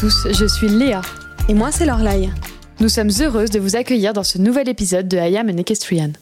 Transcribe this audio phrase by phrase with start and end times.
[0.00, 1.02] Bonjour à tous, je suis Léa.
[1.48, 2.30] Et moi, c'est Lorlaï.
[2.78, 6.12] Nous sommes heureuses de vous accueillir dans ce nouvel épisode de I Am an Equestrian.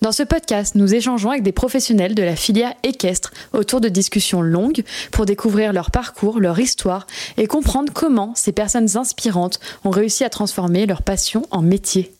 [0.00, 4.42] Dans ce podcast, nous échangeons avec des professionnels de la filière équestre autour de discussions
[4.42, 7.06] longues pour découvrir leur parcours, leur histoire
[7.36, 12.12] et comprendre comment ces personnes inspirantes ont réussi à transformer leur passion en métier.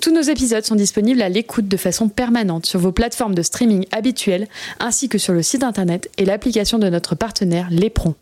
[0.00, 3.84] Tous nos épisodes sont disponibles à l'écoute de façon permanente sur vos plateformes de streaming
[3.92, 4.48] habituelles
[4.80, 8.14] ainsi que sur le site internet et l'application de notre partenaire Lépron.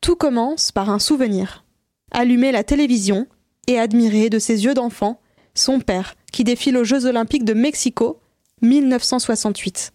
[0.00, 1.64] Tout commence par un souvenir.
[2.12, 3.26] Allumer la télévision
[3.66, 5.20] et admirer de ses yeux d'enfant
[5.54, 8.20] son père qui défile aux Jeux olympiques de Mexico
[8.62, 9.92] 1968.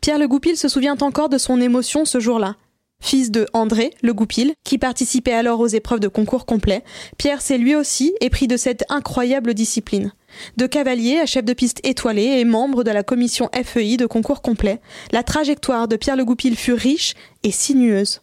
[0.00, 2.56] Pierre Le Goupil se souvient encore de son émotion ce jour-là.
[3.02, 6.84] Fils de André Le Goupil, qui participait alors aux épreuves de concours complet,
[7.16, 10.12] Pierre s'est lui aussi épris de cette incroyable discipline.
[10.56, 14.42] De cavalier à chef de piste étoilé et membre de la commission FEI de concours
[14.42, 14.80] complet,
[15.12, 18.20] la trajectoire de Pierre Le Goupil fut riche et sinueuse.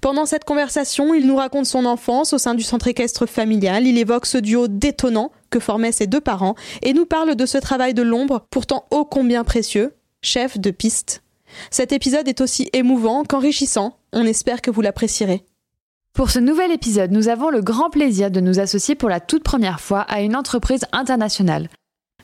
[0.00, 3.98] Pendant cette conversation, il nous raconte son enfance au sein du centre équestre familial, il
[3.98, 7.94] évoque ce duo détonnant que formaient ses deux parents et nous parle de ce travail
[7.94, 11.22] de l'ombre pourtant ô combien précieux, chef de piste.
[11.70, 15.44] Cet épisode est aussi émouvant qu'enrichissant, on espère que vous l'apprécierez.
[16.12, 19.42] Pour ce nouvel épisode, nous avons le grand plaisir de nous associer pour la toute
[19.42, 21.68] première fois à une entreprise internationale.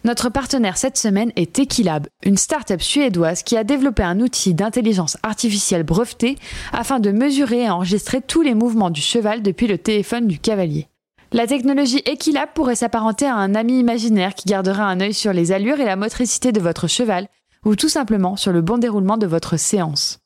[0.04, 5.16] Notre partenaire cette semaine est Equilab, une start-up suédoise qui a développé un outil d'intelligence
[5.22, 6.38] artificielle breveté
[6.72, 10.86] afin de mesurer et enregistrer tous les mouvements du cheval depuis le téléphone du cavalier.
[11.32, 15.52] La technologie Equilab pourrait s'apparenter à un ami imaginaire qui gardera un œil sur les
[15.52, 17.28] allures et la motricité de votre cheval
[17.64, 20.20] ou tout simplement sur le bon déroulement de votre séance.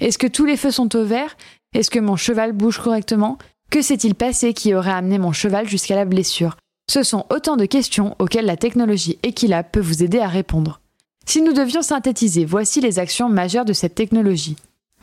[0.00, 1.36] Est-ce que tous les feux sont au vert?
[1.74, 3.38] Est-ce que mon cheval bouge correctement?
[3.70, 6.56] Que s'est-il passé qui aurait amené mon cheval jusqu'à la blessure?
[6.90, 10.80] Ce sont autant de questions auxquelles la technologie Equilab peut vous aider à répondre.
[11.24, 14.56] Si nous devions synthétiser, voici les actions majeures de cette technologie.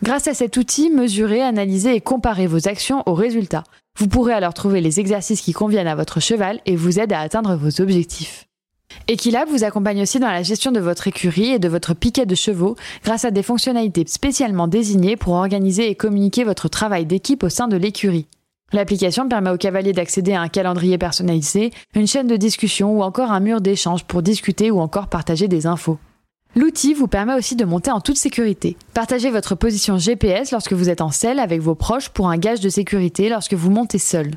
[0.03, 3.63] Grâce à cet outil, mesurez, analysez et comparez vos actions aux résultats.
[3.97, 7.21] Vous pourrez alors trouver les exercices qui conviennent à votre cheval et vous aident à
[7.21, 8.49] atteindre vos objectifs.
[9.07, 12.35] Equilab vous accompagne aussi dans la gestion de votre écurie et de votre piquet de
[12.35, 12.75] chevaux
[13.05, 17.69] grâce à des fonctionnalités spécialement désignées pour organiser et communiquer votre travail d'équipe au sein
[17.69, 18.27] de l'écurie.
[18.73, 23.31] L'application permet aux cavaliers d'accéder à un calendrier personnalisé, une chaîne de discussion ou encore
[23.31, 25.97] un mur d'échange pour discuter ou encore partager des infos.
[26.55, 28.75] L'outil vous permet aussi de monter en toute sécurité.
[28.93, 32.59] Partagez votre position GPS lorsque vous êtes en selle avec vos proches pour un gage
[32.59, 34.31] de sécurité lorsque vous montez seul.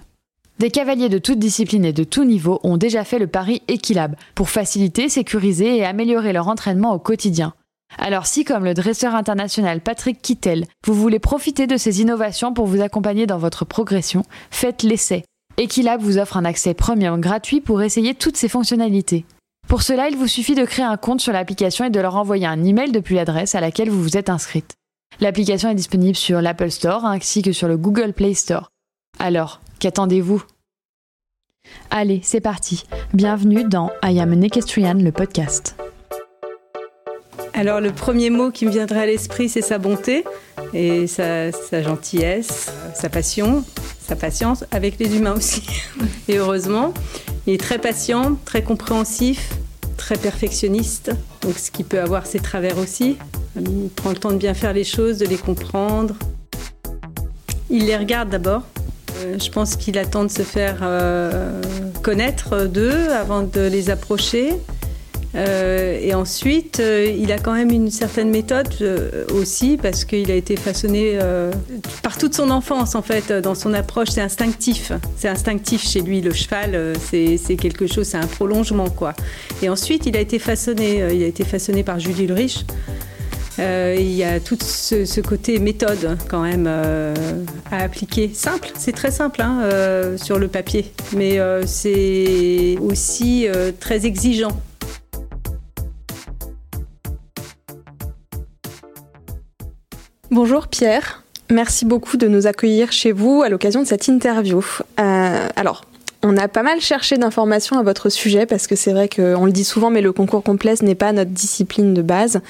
[0.60, 4.14] Des cavaliers de toute discipline et de tout niveau ont déjà fait le pari Equilab
[4.34, 7.54] pour faciliter, sécuriser et améliorer leur entraînement au quotidien.
[7.98, 12.66] Alors si, comme le dresseur international Patrick Kittel, vous voulez profiter de ces innovations pour
[12.66, 15.24] vous accompagner dans votre progression, faites l'essai.
[15.58, 19.26] Equilab vous offre un accès premium gratuit pour essayer toutes ces fonctionnalités.
[19.68, 22.46] Pour cela, il vous suffit de créer un compte sur l'application et de leur envoyer
[22.46, 24.74] un email depuis l'adresse à laquelle vous vous êtes inscrite.
[25.20, 28.70] L'application est disponible sur l'Apple Store ainsi que sur le Google Play Store.
[29.18, 30.42] Alors, Qu'attendez-vous?
[31.90, 32.84] Allez, c'est parti.
[33.14, 35.74] Bienvenue dans I Am an Equestrian, le podcast.
[37.60, 40.24] Alors le premier mot qui me viendrait à l'esprit, c'est sa bonté
[40.72, 41.50] et sa,
[41.82, 43.64] gentillesse, sa passion,
[44.00, 45.62] sa patience avec les humains aussi.
[46.28, 46.94] Et heureusement,
[47.46, 49.50] il est très patient, très compréhensif,
[49.98, 51.12] très perfectionniste,
[51.42, 53.18] donc ce qui peut avoir ses travers aussi.
[53.56, 56.14] Il prend le temps de bien faire les choses, de les comprendre.
[57.68, 58.62] Il les regarde d'abord,
[59.18, 61.60] euh, je pense qu'il attend de se faire euh,
[62.02, 64.54] connaître d'eux avant de les approcher.
[65.36, 68.68] Euh, et ensuite, il a quand même une certaine méthode
[69.32, 71.18] aussi parce qu'il a été façonné
[72.02, 74.08] par toute son enfance en fait dans son approche.
[74.10, 76.20] C'est instinctif, c'est instinctif chez lui.
[76.20, 79.14] Le cheval, c'est quelque chose, c'est un prolongement quoi.
[79.62, 82.64] Et ensuite, il a été façonné, il a été façonné par Julie Ulrich.
[83.60, 87.14] Euh, il y a tout ce, côté méthode quand même euh,
[87.70, 88.30] à appliquer.
[88.32, 93.46] Simple, c'est très simple hein, euh, sur le papier, mais c'est aussi
[93.78, 94.60] très exigeant.
[100.30, 104.64] Bonjour Pierre, merci beaucoup de nous accueillir chez vous à l'occasion de cette interview.
[104.96, 105.84] alors,
[106.22, 109.50] on a pas mal cherché d'informations à votre sujet parce que c'est vrai qu'on le
[109.50, 112.42] dit souvent, mais le concours complet n'est pas notre discipline de base.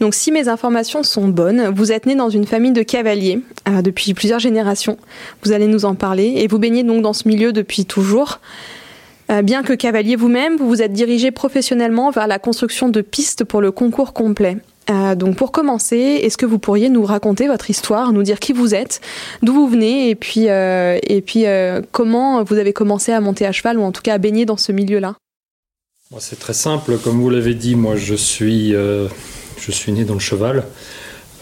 [0.00, 3.82] Donc si mes informations sont bonnes, vous êtes né dans une famille de cavaliers euh,
[3.82, 4.98] depuis plusieurs générations.
[5.44, 8.40] Vous allez nous en parler et vous baignez donc dans ce milieu depuis toujours.
[9.30, 13.44] Euh, bien que cavalier vous-même, vous vous êtes dirigé professionnellement vers la construction de pistes
[13.44, 14.56] pour le concours complet.
[14.90, 18.52] Euh, donc pour commencer, est-ce que vous pourriez nous raconter votre histoire, nous dire qui
[18.52, 19.00] vous êtes,
[19.42, 21.44] d'où vous venez et puis, et puis
[21.92, 24.56] comment vous avez commencé à monter à cheval ou en tout cas à baigner dans
[24.56, 25.14] ce milieu-là?
[26.18, 30.64] C'est très simple, comme vous l'avez dit, moi je suis né dans le cheval.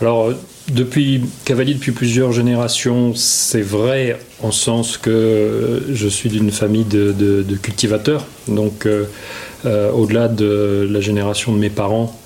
[0.01, 0.33] Alors,
[0.73, 7.45] depuis cavalier depuis plusieurs générations, c'est vrai en sens que je suis d'une famille de,
[7.61, 8.27] cultivateurs.
[8.49, 9.05] Donc, euh,
[9.67, 12.19] euh, au-delà de la génération de mes parents,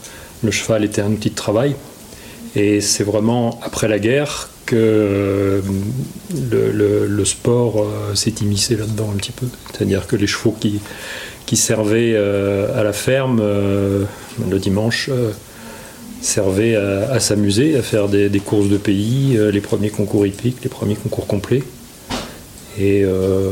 [0.44, 1.74] le cheval était un outil de travail.
[2.56, 5.60] Et c'est vraiment après la guerre que euh,
[6.50, 9.46] le, sport s'est immiscé là-dedans un petit peu.
[9.72, 10.80] C'est-à-dire que les chevaux qui,
[11.56, 15.08] servaient à la ferme le dimanche
[16.24, 20.70] servait à, s'amuser, à faire des, courses de pays, euh, les premiers concours hippiques, les
[20.70, 21.62] premiers concours complets.
[22.78, 23.50] Et euh,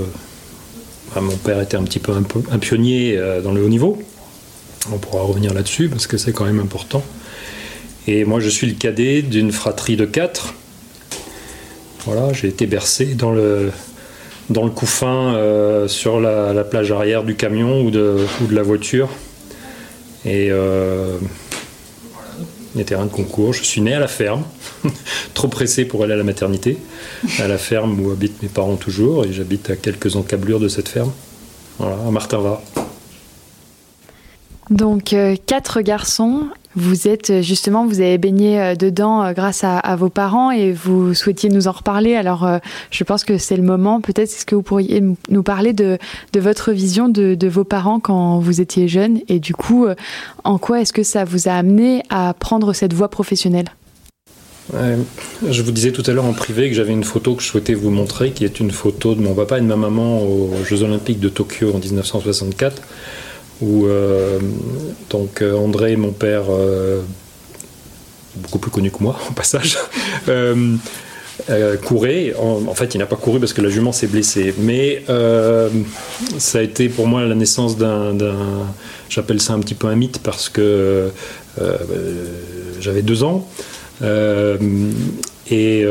[1.14, 4.02] bah, mon père était un petit peu un, pionnier euh, dans le haut niveau.
[4.90, 7.05] On pourra revenir là-dessus parce que c'est quand même important.
[8.06, 10.55] Et moi, je suis le cadet d'une fratrie de quatre.
[12.05, 13.70] Voilà, j'ai été bercé dans le,
[14.50, 15.38] dans le couffin
[15.87, 19.08] sur la, plage arrière du camion ou de, ou de la voiture.
[20.25, 20.50] Et
[22.75, 23.52] des terrains de concours.
[23.52, 24.44] Je suis né à la ferme,
[25.34, 26.79] trop pressé pour aller à la maternité,
[27.38, 30.88] à la ferme où habitent mes parents toujours, et j'habite à quelques encablures de cette
[30.88, 31.12] ferme,
[31.79, 32.62] voilà, à Martinva.
[34.72, 39.96] Donc euh, quatre garçons, vous êtes euh, justement, vous avez baigné euh, dedans grâce à,
[39.96, 42.16] vos parents et vous souhaitiez nous en reparler.
[42.16, 42.48] Alors,
[42.90, 44.00] je pense que c'est le moment.
[44.00, 45.98] Peut-être est-ce que vous pourriez nous parler de,
[46.34, 49.86] votre vision de, vos parents quand vous étiez jeune et du coup,
[50.44, 53.66] en quoi est-ce que ça vous a amené à prendre cette voie professionnelle?
[54.72, 57.74] Je vous disais tout à l'heure en privé que j'avais une photo que je souhaitais
[57.74, 60.82] vous montrer, qui est une photo de mon papa et de ma maman aux Jeux
[60.82, 62.82] Olympiques de Tokyo en 1964
[63.62, 64.38] où euh,
[65.08, 67.00] donc euh, André, mon père, euh,
[68.36, 69.78] beaucoup plus connu que moi au passage,
[71.84, 72.34] courait.
[72.38, 74.54] En, fait, il n'a pas couru parce que la jument s'est blessée.
[74.58, 75.04] Mais
[76.38, 78.16] ça a été pour moi la naissance d'un.
[79.08, 81.10] J'appelle ça un petit peu un mythe parce que
[82.80, 83.48] j'avais deux ans.
[85.50, 85.86] et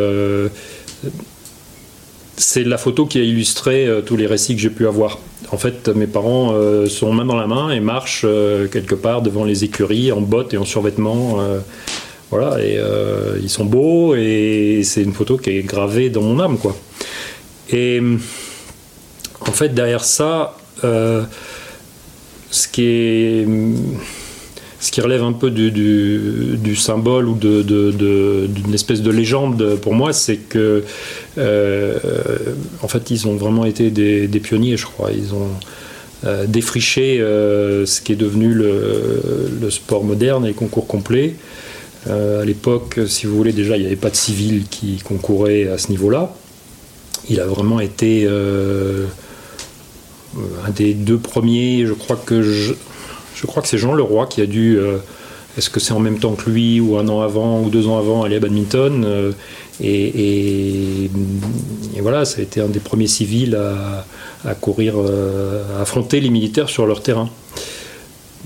[2.41, 5.19] c'est la photo qui a illustré tous les récits que j'ai pu avoir.
[5.51, 9.21] En fait, mes parents euh, sont main dans la main et marchent euh, quelque part
[9.21, 11.41] devant les écuries en bottes et en survêtements.
[11.41, 11.59] Euh,
[12.29, 12.79] voilà, et
[13.43, 16.73] ils sont beaux et c'est une photo qui est gravée dans mon âme, quoi.
[17.69, 18.01] Et
[19.41, 21.27] en fait, derrière ça, ce
[22.71, 23.45] qui est
[24.81, 30.37] ce qui relève un peu du, symbole ou d'une espèce de légende pour moi, c'est
[30.37, 30.83] que
[31.37, 31.99] euh,
[32.81, 35.11] en fait ils ont vraiment été des, pionniers, je crois.
[35.11, 35.49] Ils ont
[36.25, 41.35] euh, défriché euh, ce qui est devenu le, sport moderne et les concours complets.
[42.09, 45.77] à l'époque, si vous voulez, déjà il n'y avait pas de civils qui concouraient à
[45.77, 46.33] ce niveau-là.
[47.29, 49.05] Il a vraiment été un
[50.75, 52.73] des deux premiers, je crois que je,
[53.41, 54.77] je crois que c'est Jean Leroy qui a dû.
[54.77, 54.97] Euh,
[55.57, 57.97] est-ce que c'est en même temps que lui ou un an avant ou deux ans
[57.97, 59.31] avant aller à badminton euh,
[59.83, 61.09] et,
[61.99, 63.55] voilà, ça a été un des premiers civils
[64.45, 67.29] à, courir, euh, à affronter les militaires sur leur terrain.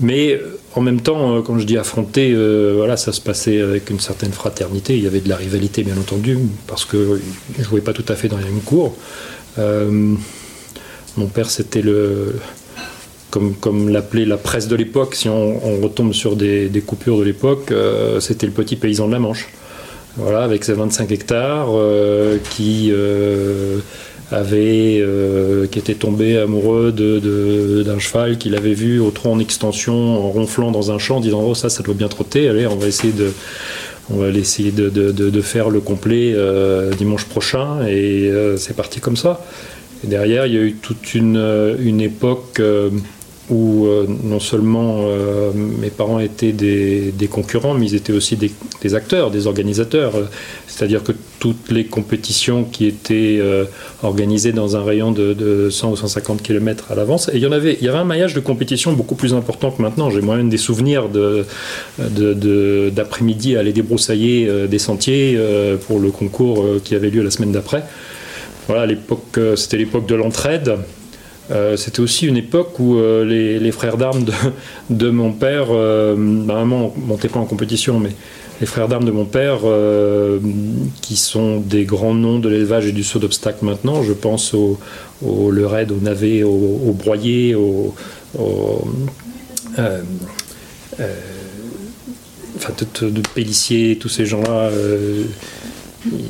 [0.00, 0.40] Mais
[0.74, 2.34] en même temps, quand je dis affronter,
[2.74, 4.96] voilà, ça se passait avec une certaine fraternité.
[4.96, 7.20] Il y avait de la rivalité, bien entendu, parce qu'ils
[7.58, 8.96] ne jouaient pas tout à fait dans les mêmes cours.
[9.58, 12.34] mon père, c'était le,
[13.60, 18.20] comme, l'appelait la presse de l'époque, si on, retombe sur des, coupures de l'époque, euh,
[18.20, 19.48] c'était le petit paysan de la Manche.
[20.16, 23.80] Voilà, avec ses 25 hectares, euh, qui euh,
[24.32, 25.04] avait,
[25.70, 30.70] qui était tombé amoureux d'un cheval qu'il avait vu au tronc en extension, en ronflant
[30.70, 32.48] dans un champ, disant oh ça, ça doit bien trotter.
[32.48, 33.32] Allez, on va essayer de,
[34.10, 36.34] on va essayer de, faire le complet
[36.96, 39.44] dimanche prochain, et c'est parti comme ça.
[40.04, 42.60] Et derrière, il y a eu toute une, une époque
[43.48, 48.50] où euh, non seulement euh, mes parents étaient des, concurrents, mais ils étaient aussi des,
[48.94, 50.14] acteurs, des organisateurs.
[50.66, 53.64] C'est-à-dire que toutes les compétitions qui étaient euh,
[54.02, 57.52] organisées dans un rayon de, 100 ou 150 km à l'avance, et il y en
[57.52, 60.10] avait, il y avait un maillage de compétition beaucoup plus important que maintenant.
[60.10, 61.04] J'ai moi-même des souvenirs
[61.98, 65.38] d'après-midi à aller débroussailler des sentiers
[65.86, 67.84] pour le concours qui avait lieu la semaine d'après.
[68.66, 70.76] Voilà, l'époque, c'était l'époque de l'entraide.
[71.50, 74.24] Euh, c'était aussi une époque où euh, les, frères d'armes
[74.90, 78.10] de, mon père, euh, bah, maman montait pas en compétition, mais
[78.60, 79.58] les frères d'armes de mon père,
[81.02, 84.78] qui sont des grands noms de l'élevage et du saut d'obstacle maintenant, je pense au,
[85.22, 87.94] le raid, au navet, au, au broyer, au,
[89.76, 89.92] enfin,
[92.78, 94.70] de, de Pellissier, tous ces gens-là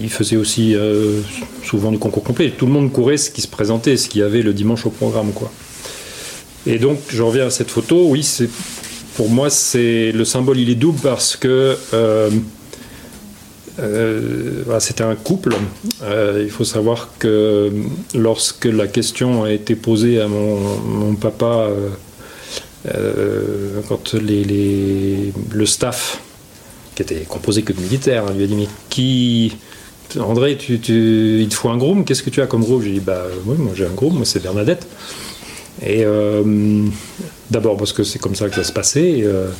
[0.00, 1.21] il faisait aussi euh,
[1.64, 2.52] souvent du concours complet.
[2.56, 4.90] Tout le monde courait ce qui se présentait, ce qu'il y avait le dimanche au
[4.90, 5.33] programme.
[5.33, 5.50] Quoi.
[6.66, 8.06] Et donc, je reviens à cette photo.
[8.09, 8.26] Oui,
[9.16, 12.30] pour moi, c'est le symbole, il est double parce que euh,
[14.78, 15.54] c'était un couple.
[16.40, 17.71] il faut savoir que
[18.14, 21.68] lorsque la question a été posée à mon, papa,
[23.88, 26.21] quand le staff,
[26.96, 29.52] qui était composé que de militaires, hein, lui a dit Mais qui,
[30.18, 32.82] André, il te faut un groom, qu'est-ce que tu as comme groom?
[32.82, 34.86] J'ai dit, bah oui, moi j'ai un groom, moi c'est Bernadette.
[35.84, 36.86] Et euh,
[37.50, 39.50] d'abord parce que c'est comme ça que ça se passait euh,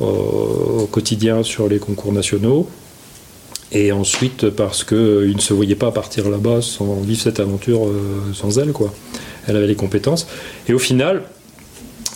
[0.00, 2.68] au, quotidien sur les concours nationaux.
[3.72, 8.32] Et ensuite parce qu'il ne se voyait pas partir là-bas sans vivre cette aventure euh,
[8.34, 8.92] sans elle, quoi.
[9.46, 10.26] Elle avait les compétences.
[10.68, 11.22] Et au final,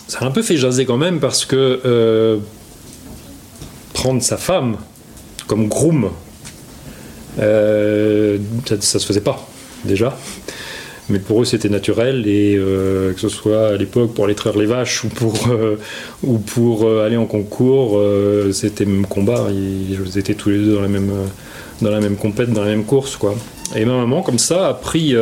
[0.07, 2.39] ça a un peu fait jaser quand même parce que
[3.95, 4.77] prendre sa femme
[5.47, 6.11] comme groom
[7.39, 9.45] euh, ça, ne se faisait pas,
[9.83, 10.17] déjà.
[11.09, 14.57] Mais pour eux, c'était naturel, et euh, que ce soit à l'époque pour aller traire
[14.57, 15.77] les vaches ou pour, euh,
[16.23, 18.01] ou pour aller en concours,
[18.53, 19.47] c'était même combat.
[19.51, 21.11] Ils, étaient tous les deux dans la même,
[21.81, 23.17] dans la même compète, dans la même course.
[23.17, 23.35] Quoi.
[23.75, 25.15] Et ma maman, comme ça, a pris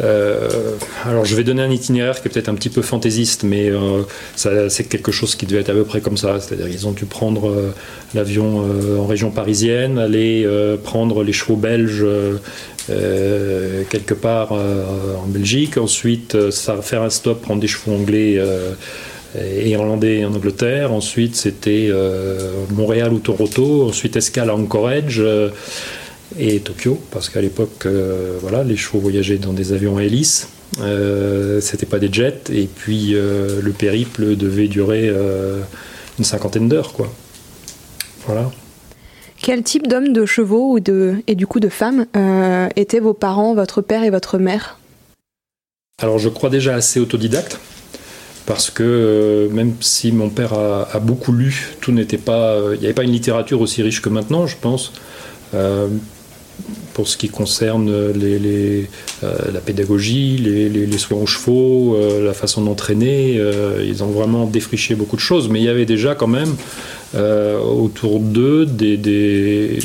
[0.00, 3.70] euh, alors je vais donner un itinéraire qui est peut-être un petit peu fantaisiste, mais
[3.70, 4.02] euh,
[4.34, 6.40] c'est quelque chose qui devait être à peu près comme ça.
[6.40, 7.74] C'est-à-dire ils ont dû prendre euh,
[8.14, 8.64] l'avion
[8.98, 10.46] en région parisienne, aller
[10.82, 12.06] prendre les chevaux belges
[12.88, 18.40] quelque part en Belgique, ensuite faire un stop, prendre des chevaux anglais
[19.36, 20.92] et irlandais en Angleterre.
[20.92, 21.90] Ensuite, c'était
[22.70, 23.88] Montréal ou Toronto.
[23.88, 25.20] Ensuite, escale à Anchorage
[26.38, 30.48] et Tokyo, parce qu'à l'époque, euh, voilà, les chevaux voyageaient dans des avions à hélice.
[30.80, 35.60] Euh, c'était pas des jets, et puis euh, le périple devait durer euh,
[36.18, 37.12] une cinquantaine d'heures, quoi.
[38.26, 38.50] Voilà.
[39.40, 42.06] Quel type d'hommes, de chevaux ou de, et du coup de femmes
[42.76, 44.78] étaient vos parents, votre père et votre mère?
[46.02, 47.60] Alors je crois déjà assez autodidacte
[48.46, 52.86] parce que même si mon père a, a beaucoup lu, tout n'était pas, il n'y
[52.86, 54.92] avait pas une littérature aussi riche que maintenant, je pense
[56.94, 58.88] pour ce qui concerne les,
[59.24, 63.34] euh, la pédagogie, les, soins aux chevaux, euh, la façon d'entraîner.
[63.36, 66.54] Euh, ils ont vraiment défriché beaucoup de choses, mais il y avait déjà quand même
[67.16, 69.78] autour d'eux des,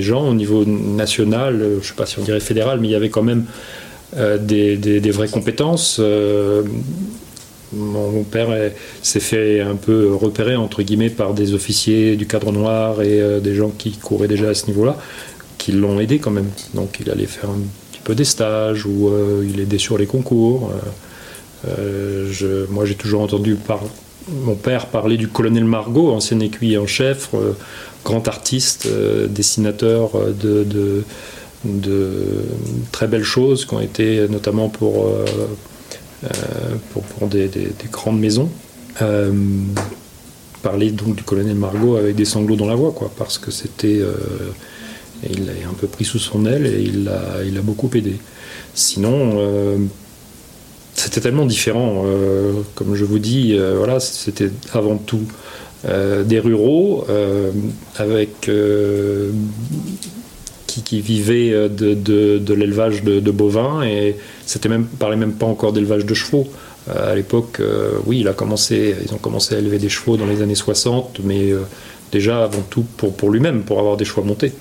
[0.00, 2.94] gens au niveau national, je ne sais pas si on dirait fédéral, mais il y
[2.94, 3.44] avait quand même
[4.16, 6.00] des, vraies compétences.
[7.72, 8.48] Mon, père
[9.02, 13.54] s'est fait un peu repérer entre guillemets par des officiers du cadre noir et des
[13.54, 14.96] gens qui couraient déjà à ce niveau-là
[15.60, 16.50] qui l'ont aidé quand même.
[16.74, 17.60] Donc il allait faire un
[17.92, 20.72] petit peu des stages ou euh, il aidait sur les concours.
[21.68, 23.56] Euh, euh, moi j'ai toujours entendu
[24.44, 27.30] mon père parler du colonel Margot, ancien écuyer en chef,
[28.04, 28.88] grand artiste,
[29.28, 30.12] dessinateur
[30.42, 31.04] de,
[32.92, 35.08] très belles choses qui ont été notamment pour,
[36.92, 38.48] pour, des, des, grandes maisons.
[40.62, 44.00] parler donc du colonel Margot avec des sanglots dans la voix, quoi, parce que c'était
[45.28, 48.16] il l'a un peu pris sous son aile et il l'a il a beaucoup aidé.
[48.74, 49.76] Sinon, euh,
[50.94, 52.04] c'était tellement différent.
[52.06, 55.26] Euh, comme je vous dis, euh, voilà, c'était avant tout
[55.82, 57.06] des ruraux
[57.96, 58.50] avec
[60.66, 65.46] qui, qui, vivaient de, de, l'élevage de, de, bovins et c'était même parlait même pas
[65.46, 66.46] encore d'élevage de chevaux.
[66.86, 67.62] à l'époque,
[68.04, 71.20] oui, il a commencé, ils ont commencé à élever des chevaux dans les années 60,
[71.24, 71.54] mais
[72.12, 74.52] déjà avant tout pour, pour lui-même, pour avoir des chevaux montés.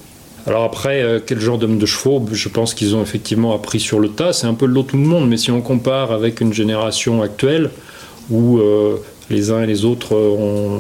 [0.48, 2.26] Alors après, euh, quel genre d'hommes de chevaux?
[2.32, 4.34] Je pense qu'ils ont effectivement appris sur le tas.
[4.34, 7.22] C'est un peu de l'eau tout le monde, mais si on compare avec une génération
[7.22, 7.70] actuelle
[8.30, 8.98] où euh,
[9.30, 10.80] les uns et les autres ont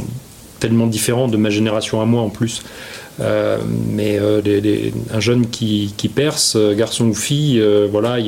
[0.59, 2.63] tellement différents de ma génération à moi en plus.
[3.19, 3.57] Euh,
[3.91, 4.19] mais
[5.13, 8.27] un jeune qui, perce, garçon ou fille, voilà, il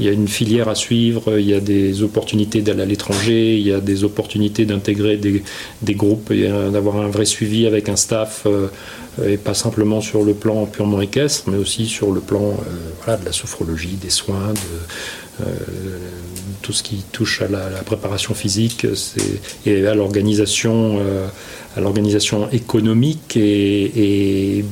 [0.00, 3.66] y, a une, filière à suivre, il y a des opportunités d'aller à l'étranger, il
[3.66, 5.42] y a des opportunités d'intégrer des,
[5.82, 8.46] des, groupes, d'avoir un vrai suivi avec un staff
[9.18, 12.56] euh, et pas simplement sur le plan purement équestre, mais aussi sur le plan
[13.08, 15.52] euh, de la sophrologie, des soins, de, euh,
[16.62, 18.86] tout ce qui touche à la, préparation physique
[19.66, 21.00] et à l'organisation,
[21.76, 24.64] à l'organisation économique et,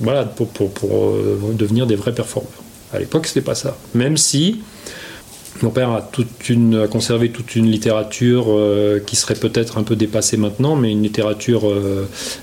[0.00, 1.14] voilà pour, pour,
[1.54, 2.52] devenir des vrais performeurs.
[2.92, 3.76] À l'époque, c'était pas ça.
[3.94, 4.60] Même si
[5.62, 6.10] mon père a,
[6.88, 8.46] conservé toute une littérature
[9.06, 11.62] qui serait peut-être un peu dépassée maintenant, mais une littérature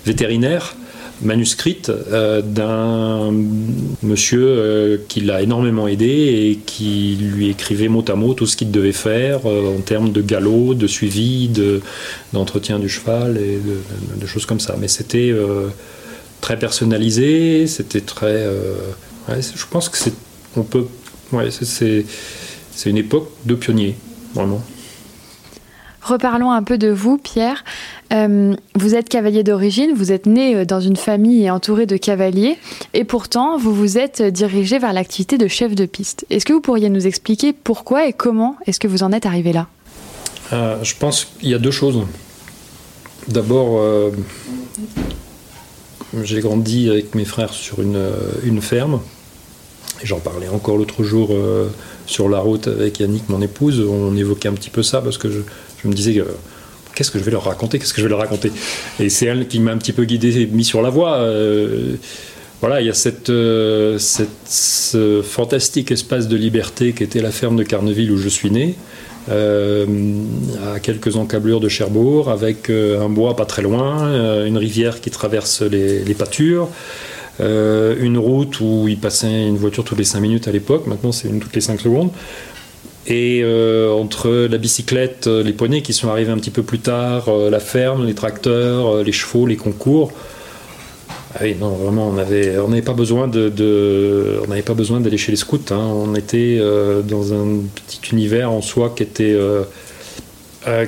[0.05, 0.75] vétérinaire
[1.22, 3.32] manuscrite euh, d'un
[4.01, 8.58] monsieur euh, qui l'a énormément aidé et qui lui écrivait mot à mot tout ce
[8.58, 11.50] qu'il devait faire euh, en termes de galop, de suivi,
[12.34, 13.60] d'entretien du cheval et
[14.20, 14.75] de, choses comme ça.
[14.79, 15.34] Mais c'était
[16.41, 18.48] très personnalisé, c'était très.
[19.29, 20.13] je pense que c'est.
[22.75, 23.96] C'est une époque de pionniers,
[24.34, 24.63] vraiment.
[26.03, 27.63] Reparlons un peu de vous, Pierre.
[28.12, 32.57] Euh, vous êtes cavalier d'origine, vous êtes né euh, dans une famille entourée de cavaliers,
[32.93, 36.25] et pourtant vous vous êtes dirigé vers l'activité de chef de piste.
[36.29, 39.53] Est-ce que vous pourriez nous expliquer pourquoi et comment est-ce que vous en êtes arrivé
[39.53, 39.67] là?
[40.51, 42.05] Euh, Je pense qu'il y a deux choses.
[43.29, 43.81] D'abord,
[46.22, 49.00] j'ai grandi avec mes frères sur une ferme,
[50.03, 51.29] et j'en parlais encore l'autre jour
[52.05, 55.29] sur la route avec Yannick, mon épouse, on évoquait un petit peu ça parce que
[55.29, 56.24] je, me disais
[56.95, 58.51] qu'est-ce que je vais leur raconter Qu'est-ce que je vais leur raconter?
[59.00, 61.17] Et c'est elle qui m'a un petit peu guidé, mis sur la voie.
[61.17, 61.95] Euh,
[62.62, 62.93] voilà, il y a
[63.29, 68.29] euh, cette, ce fantastique espace de liberté qui était la ferme de Carneville où je
[68.29, 68.75] suis né,
[69.29, 69.86] euh,
[70.74, 75.62] à quelques encablures de Cherbourg, avec un bois pas très loin, une rivière qui traverse
[75.62, 76.69] les pâtures.
[77.40, 81.28] Une route où il passait une voiture toutes les 5 minutes à l'époque, maintenant c'est
[81.28, 82.12] une toutes les 5 secondes.
[83.06, 86.80] Et euh, entre la bicyclette, euh, les poneys qui sont arrivés un petit peu plus
[86.80, 90.13] tard, euh, la ferme, les tracteurs, les chevaux, les concours.
[91.36, 95.60] Ah oui, non, vraiment, on n'avait on pas besoin de, d'aller chez les scouts.
[95.72, 95.78] Hein.
[95.78, 96.62] On était
[97.04, 99.36] dans un petit univers en soi qui était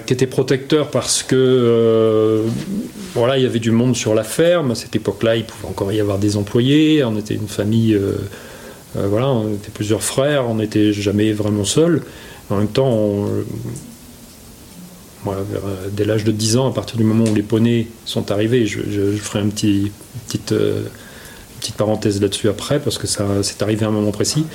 [0.06, 2.44] qui était protecteur parce que
[3.14, 4.72] voilà, il y avait du monde sur la ferme.
[4.72, 7.04] À cette époque-là, il pouvait encore y avoir des employés.
[7.04, 8.00] On était une famille
[8.98, 12.02] euh, voilà, on était plusieurs frères, on n'était jamais vraiment seuls.
[12.50, 13.28] En même temps,
[15.92, 19.12] dès l'âge de 10 ans, à partir du moment où les poneys sont arrivés, je,
[19.18, 19.92] ferai un petit,
[20.28, 20.84] petite, euh,
[21.66, 24.46] petite parenthèse là-dessus après, parce que ça c'est arrivé à un moment précis.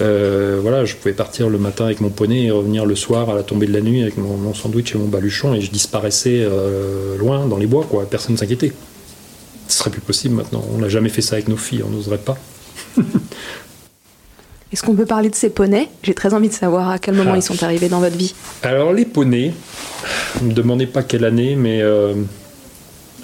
[0.00, 3.34] Euh, voilà, je pouvais partir le matin avec mon poney et revenir le soir à
[3.34, 6.46] la tombée de la nuit avec mon, sandwich et mon baluchon et je disparaissais
[7.18, 8.06] loin dans les bois, quoi.
[8.08, 8.72] Personne ne s'inquiétait.
[9.68, 10.64] Ce serait plus possible maintenant.
[10.72, 12.38] On n'a jamais fait ça avec nos filles, on n'oserait pas.
[14.72, 15.88] Est-ce qu'on peut parler de ces poneys?
[16.02, 17.38] J'ai très envie de savoir à quel moment ah.
[17.38, 18.34] ils sont arrivés dans votre vie.
[18.62, 19.52] Alors les poneys,
[20.40, 22.14] ne me demandez pas quelle année, mais euh,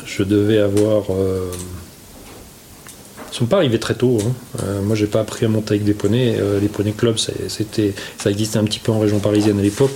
[0.05, 1.05] je devais avoir...
[3.29, 4.19] Euh, ne sont pas arrivés très tôt.
[4.21, 4.33] Hein.
[4.63, 6.39] Euh, moi, j'ai pas appris à monter avec des poneys.
[6.61, 9.93] les poneys clubs, c'était, ça existait un petit peu en région parisienne à l'époque.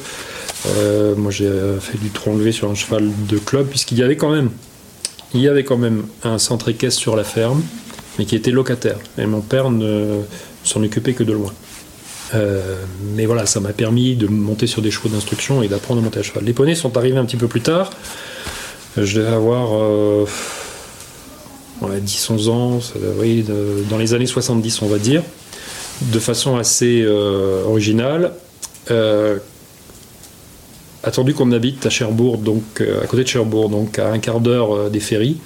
[1.16, 4.30] moi, j'ai fait du tronc levé sur un cheval de club, puisqu'il y avait quand
[4.30, 4.50] même,
[5.34, 7.62] il y avait quand même un centre équestre sur la ferme,
[8.18, 8.98] mais qui était locataire.
[9.18, 10.20] Et mon père ne
[10.64, 11.52] s'en occuper que de loin.
[12.34, 12.76] Euh,
[13.14, 16.20] mais voilà, ça m'a permis de monter sur des chevaux d'instruction et d'apprendre à monter
[16.20, 16.44] à cheval.
[16.44, 17.90] Les poneys sont arrivés un petit peu plus tard.
[18.96, 19.70] Je devais avoir
[21.88, 22.80] 10-11 euh, ans,
[23.18, 23.44] oui,
[23.90, 25.22] dans les années 70, on va dire,
[26.00, 28.32] de façon assez euh, originale.
[31.04, 34.90] attendu qu'on habite à Cherbourg, donc à côté de Cherbourg, donc à un quart d'heure
[34.90, 35.38] des ferries,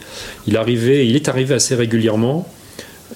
[0.47, 2.47] il arrivait, il est arrivé assez régulièrement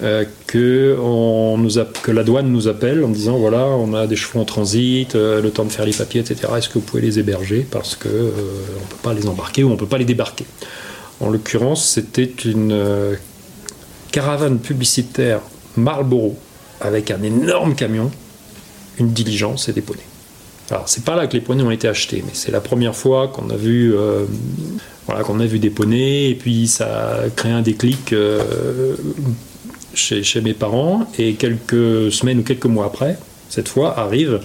[0.03, 1.67] euh, que, on
[2.01, 5.41] que la douane nous appelle en disant voilà, on a des chevaux en transit, euh,
[5.41, 6.53] le temps de faire les papiers, etc.
[6.57, 9.67] Est-ce que vous pouvez les héberger parce qu'on euh, ne peut pas les embarquer ou
[9.67, 10.45] on ne peut pas les débarquer?
[11.21, 13.17] En l'occurrence, c'était une
[14.11, 15.41] caravane publicitaire
[15.77, 16.37] Marlboro
[16.81, 18.11] avec un énorme camion,
[18.99, 20.01] une diligence et des poneys.
[20.71, 23.27] Alors, c'est pas là que les poneys ont été achetés, mais c'est la première fois
[23.27, 23.93] qu'on a vu,
[25.05, 28.15] voilà, qu'on a vu des poneys, et puis ça a créé un déclic
[29.93, 33.17] chez, mes parents et quelques semaines ou quelques mois après,
[33.49, 34.41] cette fois, arrive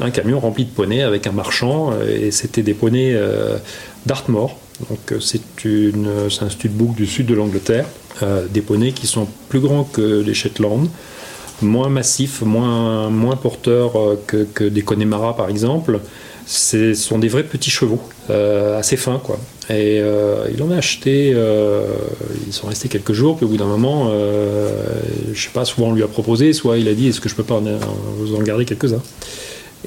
[0.00, 3.56] un camion rempli de poneys avec un marchand et c'était des poneys euh,
[4.06, 4.58] d'Artmore.
[4.88, 7.86] Donc euh, c'est un studbook du sud de l'Angleterre,
[8.22, 10.88] euh, des poneys qui sont plus grands que les Shetland,
[11.60, 13.92] moins massifs, moins, porteurs
[14.26, 16.00] que, que des Connemara par exemple,
[16.46, 19.38] ce sont des vrais petits chevaux, euh, assez fins quoi.
[19.70, 21.86] Et euh, il en a acheté, euh,
[22.46, 24.10] ils sont restés quelques jours, puis au bout d'un moment,
[25.32, 27.34] je sais pas, souvent on lui a proposé, soit il a dit est-ce que je
[27.34, 27.60] peux pas
[28.18, 29.02] vous en garder quelques-uns?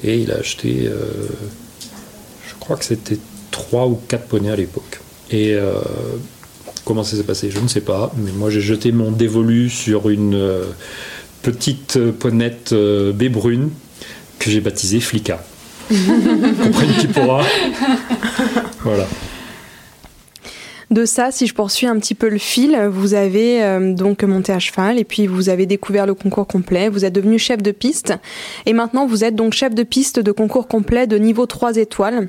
[0.02, 0.88] Et il a acheté,
[2.48, 3.18] je crois que c'était
[3.56, 5.00] trois ou quatre poneys à l'époque.
[5.30, 5.56] Et
[6.84, 10.10] comment ça s'est passé Je ne sais pas, mais moi j'ai jeté mon dévolu sur
[10.10, 10.38] une
[11.42, 13.70] petite ponette baie brune
[14.38, 15.42] que j'ai baptisée Flicka.
[15.88, 17.42] Comprenne qui pourra.
[18.82, 19.06] voilà.
[20.90, 24.52] De ça, si je poursuis un petit peu le fil, vous avez euh, donc monté
[24.52, 27.72] à cheval et puis vous avez découvert le concours complet, vous êtes devenu chef de
[27.72, 28.14] piste
[28.66, 32.28] et maintenant vous êtes donc chef de piste de concours complet de niveau 3 étoiles.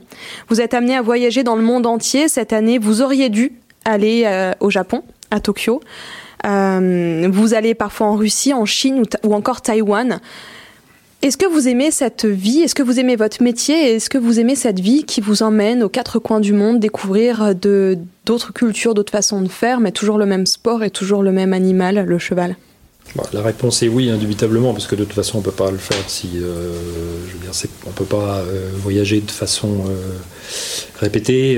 [0.49, 3.53] Vous êtes amené à voyager dans le monde entier cette année, vous auriez dû
[3.85, 5.79] aller euh, au Japon, à Tokyo.
[6.45, 10.19] Euh, vous allez parfois en Russie, en Chine ou, ou encore Taïwan.
[11.23, 12.61] Est-ce que vous aimez cette vie?
[12.61, 13.95] Est-ce que vous aimez votre métier?
[13.95, 17.55] Est-ce que vous aimez cette vie qui vous emmène aux quatre coins du monde découvrir
[17.55, 21.31] de d'autres cultures, d'autres façons de faire, mais toujours le même sport et toujours le
[21.31, 22.55] même animal, le cheval?
[23.15, 25.71] Bah, la réponse est oui, indubitablement, parce que de toute façon, on ne peut pas
[25.71, 26.29] le faire si.
[26.35, 26.73] Euh,
[27.85, 29.93] on ne peut pas euh, voyager de façon euh,
[30.99, 31.57] répétée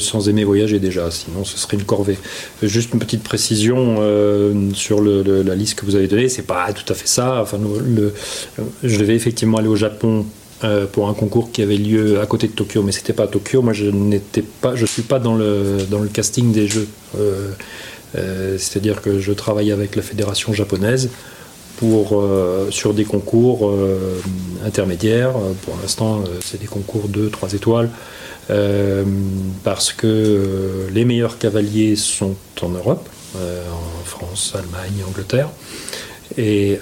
[0.00, 2.18] sans aimer voyager déjà, sinon ce serait une corvée.
[2.62, 3.96] Juste une petite précision
[4.74, 7.44] sur la liste que vous avez donnée, c'est pas tout à fait ça.
[8.82, 10.26] Je devais effectivement aller au Japon
[10.92, 13.62] pour un concours qui avait lieu à côté de Tokyo, mais c'était pas à Tokyo.
[13.62, 16.88] Moi, je n'étais pas, je suis pas dans le dans le casting des jeux.
[17.18, 17.52] Euh,
[18.14, 21.10] c'est-à-dire que je travaille avec la fédération japonaise
[21.78, 24.20] pour, euh, sur des concours euh,
[24.66, 25.32] intermédiaires.
[25.64, 27.90] Pour l'instant, c'est des concours de 3 étoiles.
[29.62, 35.50] parce que les meilleurs cavaliers sont en Europe, en France, Allemagne, Angleterre.
[36.38, 36.80] Et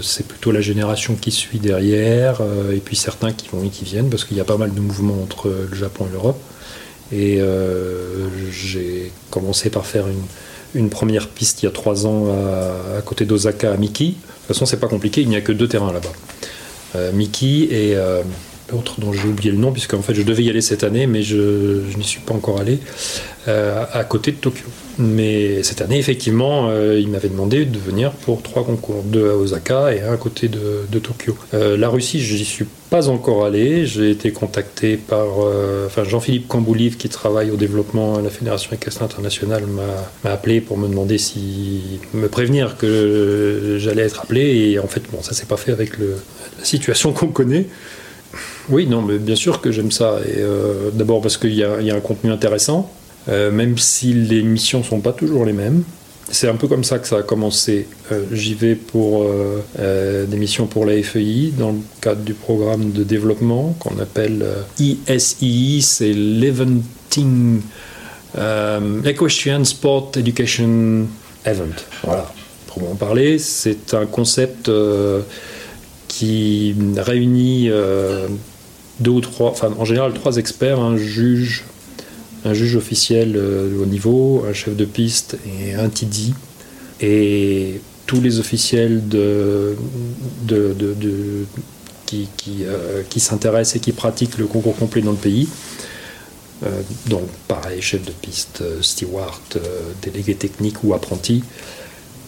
[0.00, 2.40] c'est plutôt la génération qui suit derrière,
[2.72, 4.80] et puis certains qui vont et qui viennent, parce qu'il y a pas mal de
[4.80, 6.40] mouvements entre le Japon et l'Europe.
[7.12, 10.22] Et euh, j'ai commencé par faire une,
[10.74, 12.26] une, première piste il y a trois ans
[12.96, 14.08] à, côté d'Osaka à Miki.
[14.08, 16.12] De toute façon, c'est pas compliqué, il n'y a que deux terrains là-bas.
[16.96, 18.22] Euh, Miki et euh,
[18.72, 21.06] l'autre dont j'ai oublié le nom, puisque en fait je devais y aller cette année,
[21.06, 22.80] mais je, je n'y suis pas encore allé,
[23.46, 24.64] à côté de Tokyo.
[24.98, 29.34] Mais cette année, effectivement, euh, il m'avait demandé de venir pour trois concours, deux à
[29.34, 31.36] Osaka et un à côté de, Tokyo.
[31.52, 33.84] Euh, la Russie, j'y suis pas encore allé.
[33.84, 39.02] J'ai été contacté par euh, Jean-Philippe Camboulive, qui travaille au développement à la Fédération équestre
[39.02, 39.64] internationale,
[40.24, 42.00] m'a appelé pour me demander si.
[42.14, 44.70] me prévenir que j'allais être appelé.
[44.70, 47.66] Et en fait, bon, ça s'est pas fait avec la situation qu'on connaît.
[48.70, 50.18] Oui, non, mais bien sûr que j'aime ça.
[50.94, 52.90] D'abord parce qu'il y, a un contenu intéressant.
[53.28, 55.82] Euh, même si les missions sont pas toujours les mêmes.
[56.30, 57.86] C'est un peu comme ça que ça a commencé.
[58.10, 62.90] Euh, j'y vais pour euh, des missions pour la FEI dans le cadre du programme
[62.90, 64.44] de développement qu'on appelle
[64.80, 67.60] ESEI, c'est l'Eventing
[69.04, 71.06] Equestrian Sport Education
[71.44, 71.76] Event.
[72.02, 72.32] Voilà,
[72.66, 74.70] pour en parler, c'est un concept
[76.08, 77.70] qui réunit
[78.98, 81.64] deux ou trois, enfin en général trois experts, un juge,
[82.46, 86.32] un juge officiel euh, au niveau, un chef de piste et un TD.
[87.00, 89.76] Et tous les officiels de,
[90.44, 90.74] de,
[92.06, 92.28] qui,
[92.62, 95.48] euh, qui, s'intéressent et qui pratiquent le concours complet dans le pays.
[96.64, 99.60] Euh, donc pareil, chef de piste, steward,
[100.02, 101.42] délégué technique ou apprenti.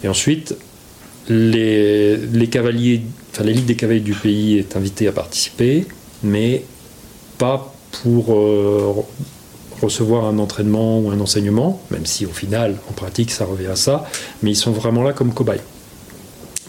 [0.02, 0.56] Et ensuite,
[1.28, 3.02] les, les cavaliers,
[3.32, 5.86] enfin l'élite des cavaliers du pays est invitée à participer,
[6.22, 6.64] mais
[7.38, 9.06] pas pour
[9.80, 13.76] recevoir un entraînement ou un enseignement, même si au final, en pratique, ça revient à
[13.76, 14.06] ça,
[14.42, 15.60] mais ils sont vraiment là comme cobayes.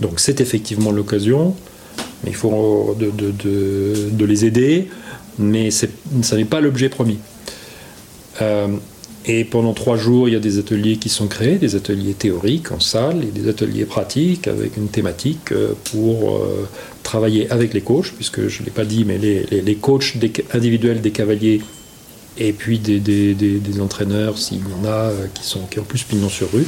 [0.01, 1.55] Donc c'est effectivement l'occasion,
[2.25, 4.89] il faut de, les aider,
[5.37, 5.87] mais ça
[6.35, 7.17] n'est pas l'objet premier.
[8.41, 8.67] Euh,
[9.25, 12.71] et pendant trois jours, il y a des ateliers qui sont créés, des ateliers théoriques
[12.71, 16.67] en salle et des ateliers pratiques avec une thématique euh, pour euh,
[17.03, 20.15] travailler avec les coachs, puisque je ne l'ai pas dit, mais les coachs
[20.53, 21.61] individuels des cavaliers
[22.39, 25.83] et puis des, des, des, entraîneurs, s'il y en a, euh, qui, sont, qui ont
[25.83, 26.65] plus pignon sur rue,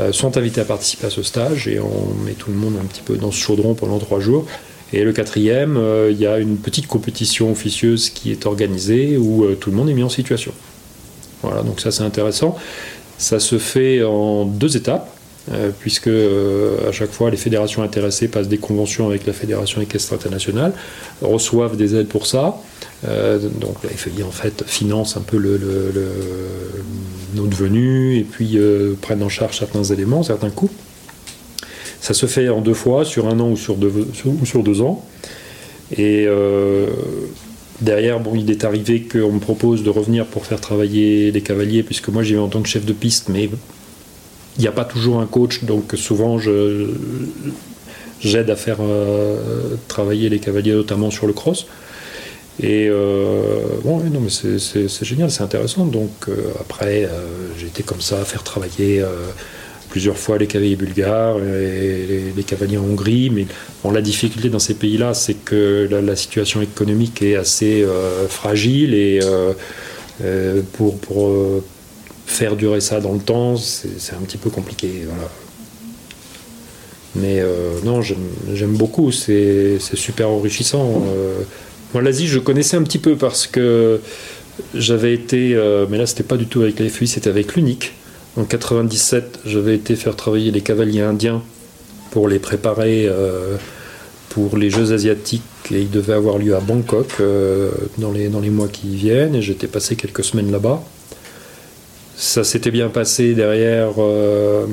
[0.00, 2.84] euh, sont invités à participer à ce stage et on met tout le monde un
[2.84, 4.46] petit peu dans ce chaudron pendant trois jours.
[4.92, 9.46] Et le quatrième, euh, il y a une petite compétition officieuse qui est organisée où
[9.54, 10.52] tout le monde est mis en situation.
[11.42, 12.56] Voilà, donc ça c'est intéressant.
[13.16, 15.17] Ça se fait en deux étapes.
[15.80, 20.72] Puisque à chaque fois les fédérations intéressées passent des conventions avec la Fédération équestre internationale,
[21.22, 22.60] reçoivent des aides pour ça,
[23.06, 26.08] euh, donc la FEI en fait finance un peu le, le, le
[27.34, 30.70] notre venue et puis euh, prennent en charge certains éléments, certains coûts.
[32.00, 35.04] Ça se fait en deux fois, sur un an ou sur deux, ans.
[35.96, 36.86] Et euh,
[37.80, 41.82] derrière, bon, il est arrivé qu'on me propose de revenir pour faire travailler les cavaliers,
[41.82, 43.50] puisque moi j'y vais en tant que chef de piste, mais
[44.58, 46.90] il n'y a pas toujours un coach, donc souvent je,
[48.20, 48.78] j'aide à faire
[49.86, 51.66] travailler les cavaliers, notamment sur le cross.
[52.60, 55.86] Et euh, bon, non, mais c'est génial, c'est intéressant.
[55.86, 57.26] Donc euh, après, euh,
[57.58, 59.04] j'ai été comme ça à faire travailler
[59.90, 63.30] plusieurs fois les cavaliers bulgares et les, cavaliers en Hongrie.
[63.30, 63.46] Mais
[63.82, 67.86] bon, la difficulté dans ces pays-là, c'est que la, situation économique est assez
[68.28, 69.20] fragile et
[70.72, 71.62] pour, pour
[72.28, 75.04] faire durer ça dans le temps, c'est un petit peu compliqué.
[77.16, 77.42] Mais
[77.84, 81.02] non, j'aime beaucoup, c'est super enrichissant.
[81.94, 84.00] Moi, l'Asie, je connaissais un petit peu parce que
[84.74, 87.92] j'avais été, euh, mais là, c'était pas du tout avec la FUI, c'était avec l'UNIC.
[88.36, 91.42] En 97, j'avais été faire travailler les cavaliers indiens
[92.10, 93.56] pour les préparer euh,
[94.28, 98.40] pour les Jeux asiatiques et ils devaient avoir lieu à Bangkok euh, dans, les, dans
[98.40, 100.82] les mois qui viennent et j'étais passé quelques semaines là-bas.
[102.20, 103.92] Ça s'était bien passé derrière.
[103.98, 104.66] Euh,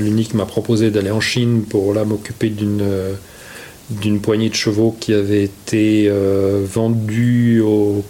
[0.00, 2.82] L'unique m'a proposé d'aller en Chine pour là m'occuper d'une
[3.90, 6.10] d'une poignée de chevaux qui avait été
[6.64, 8.02] vendue au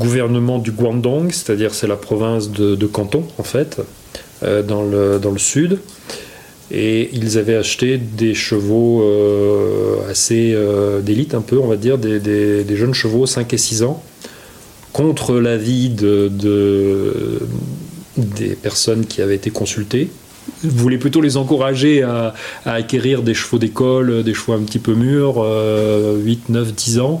[0.00, 3.80] gouvernement du Guangdong, c'est-à-dire c'est la province de, de, Canton en fait,
[4.42, 5.78] dans, le, dans le sud.
[6.70, 11.96] Et ils avaient acheté des chevaux euh, assez euh, d'élite, un peu, on va dire,
[11.96, 14.02] des, des, jeunes chevaux, 5 et 6 ans,
[14.96, 17.40] contre l'avis de, de,
[18.16, 20.08] des personnes qui avaient été consultées.
[20.64, 22.32] Ils voulaient plutôt les encourager à,
[22.64, 25.44] acquérir des chevaux d'école, des chevaux un petit peu mûrs,
[26.24, 27.20] 8, 9, 10 ans,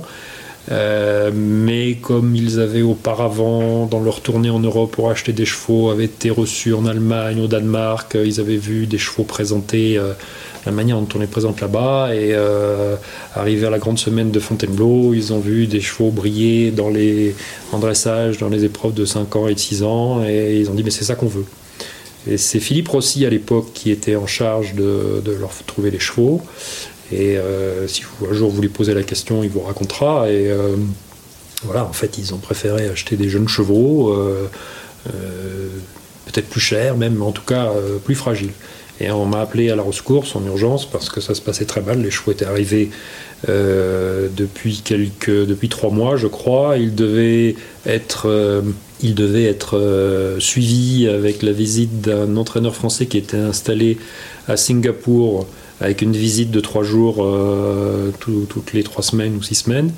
[0.72, 5.90] euh, mais comme ils avaient auparavant, dans leur tournée en Europe pour acheter des chevaux,
[5.90, 10.14] avaient été reçus en Allemagne, au Danemark, euh, ils avaient vu des chevaux présentés, euh,
[10.66, 12.96] la manière dont on les présente là-bas, et euh,
[13.34, 17.34] arrivé à la grande semaine de Fontainebleau, ils ont vu des chevaux briller dans les,
[17.72, 20.74] en dressage, dans les épreuves de 5 ans et de 6 ans, et ils ont
[20.74, 21.46] dit mais c'est ça qu'on veut.
[22.28, 26.42] Et c'est Philippe Rossi à l'époque qui était en charge de, leur trouver les chevaux.
[27.12, 30.28] Et euh, si un jour vous lui posez la question, il vous racontera.
[30.28, 30.74] Et euh,
[31.62, 34.48] voilà, en fait, ils ont préféré acheter des jeunes chevaux, euh,
[36.26, 37.70] peut-être plus chers même, en tout cas
[38.04, 38.52] plus fragiles.
[39.00, 41.82] Et on m'a appelé à la ressource en urgence parce que ça se passait très
[41.82, 42.02] mal.
[42.02, 42.90] Les chevaux étaient arrivés
[43.46, 46.78] depuis quelques, depuis trois mois, je crois.
[46.78, 48.62] Ils devaient être,
[49.02, 53.98] ils devaient être suivis avec la visite d'un entraîneur français qui était installé
[54.48, 55.46] à Singapour
[55.80, 59.92] avec une visite de trois jours euh, toutes les trois semaines ou six semaines.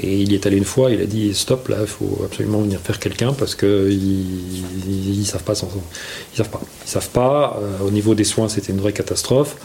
[0.00, 2.60] Et il y est allé une fois, il a dit stop là, il faut absolument
[2.60, 5.52] venir faire quelqu'un parce qu'ils ne savent pas.
[5.52, 6.60] Ils savent pas.
[6.84, 7.60] Ils savent pas.
[7.60, 9.56] Euh, au niveau des soins, c'était une vraie catastrophe.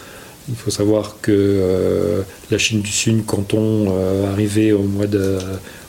[0.50, 3.94] Il faut savoir que euh, la Chine du Sud, quand on
[4.28, 5.38] arrivait au mois de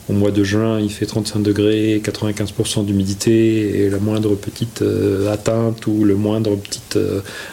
[0.08, 4.82] au mois de juin, il fait 35 degrés, 95% d'humidité, et la moindre petite
[5.30, 6.98] atteinte ou le moindre petite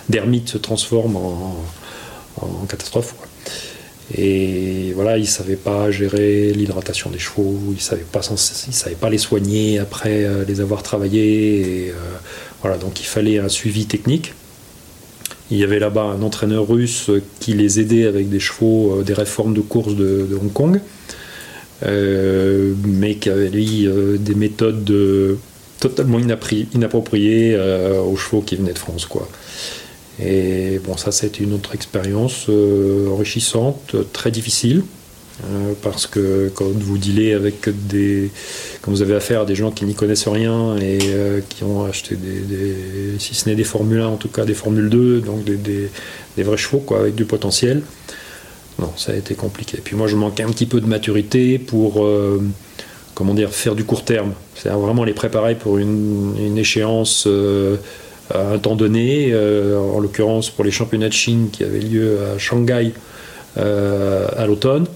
[0.08, 3.14] dermite se transforme en catastrophe.
[4.14, 8.06] Et voilà, ils ne savaient pas gérer l'hydratation des chevaux, ils ne savaient,
[9.00, 11.90] pas, les soigner après euh, les avoir travaillés.
[11.90, 11.94] Euh,
[12.62, 14.34] voilà, donc il fallait un suivi technique.
[15.50, 19.14] Il y avait là-bas un entraîneur russe qui les aidait avec des chevaux, euh, des
[19.14, 20.80] réformes de course de, Hong Kong,
[21.82, 23.88] mais qui avait lui
[24.20, 24.92] des méthodes
[25.80, 27.60] totalement inappropriées
[28.08, 29.06] aux chevaux qui venaient de France.
[29.06, 29.28] Quoi.
[30.24, 34.84] Et bon, ça, c'était une autre expérience euh, enrichissante, très difficile,
[35.44, 38.30] euh, parce que quand vous dealez avec des.
[38.82, 41.84] quand vous avez affaire à des gens qui n'y connaissent rien et euh, qui ont
[41.84, 45.44] acheté des, si ce n'est des Formule 1, en tout cas des Formule 2, donc
[45.44, 45.90] des,
[46.38, 47.82] vrais chevaux, quoi, avec du potentiel.
[48.80, 49.80] Non, ça a été compliqué.
[49.84, 52.06] Puis moi, je manquais un petit peu de maturité pour.
[53.14, 54.34] comment dire, faire du court terme.
[54.56, 57.28] C'est-à-dire vraiment les préparer pour une échéance
[58.34, 62.20] à un temps donné, euh, en l'occurrence pour les championnats de Chine qui avaient lieu
[62.36, 62.92] à Shanghai
[63.58, 64.88] euh, à l'automne.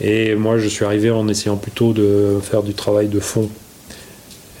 [0.00, 3.48] Et moi, je suis arrivé en essayant plutôt de faire du travail de fond.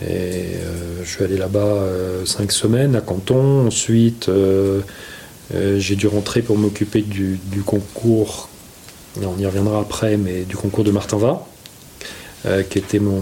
[0.02, 1.76] Et euh, je suis allé là-bas
[2.24, 3.66] cinq semaines à Canton.
[3.66, 4.30] Ensuite,
[5.52, 8.48] j'ai dû rentrer pour m'occuper du, concours,
[9.22, 11.46] on y reviendra après, mais du concours de Martin Va,
[12.70, 13.20] qui était mon,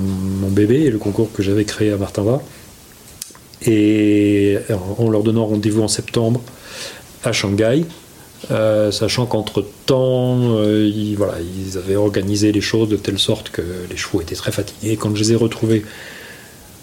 [0.51, 2.43] bébé et le concours que j'avais créé à Martin Va
[3.67, 4.59] et
[4.99, 6.41] en leur donnant rendez-vous en septembre
[7.25, 7.85] à Shanghai,
[8.51, 13.63] euh, sachant qu'entre-temps, euh, ils, voilà, ils avaient organisé les choses de telle sorte que
[13.89, 14.97] les chevaux étaient très fatigués.
[14.97, 15.85] Quand je les ai retrouvés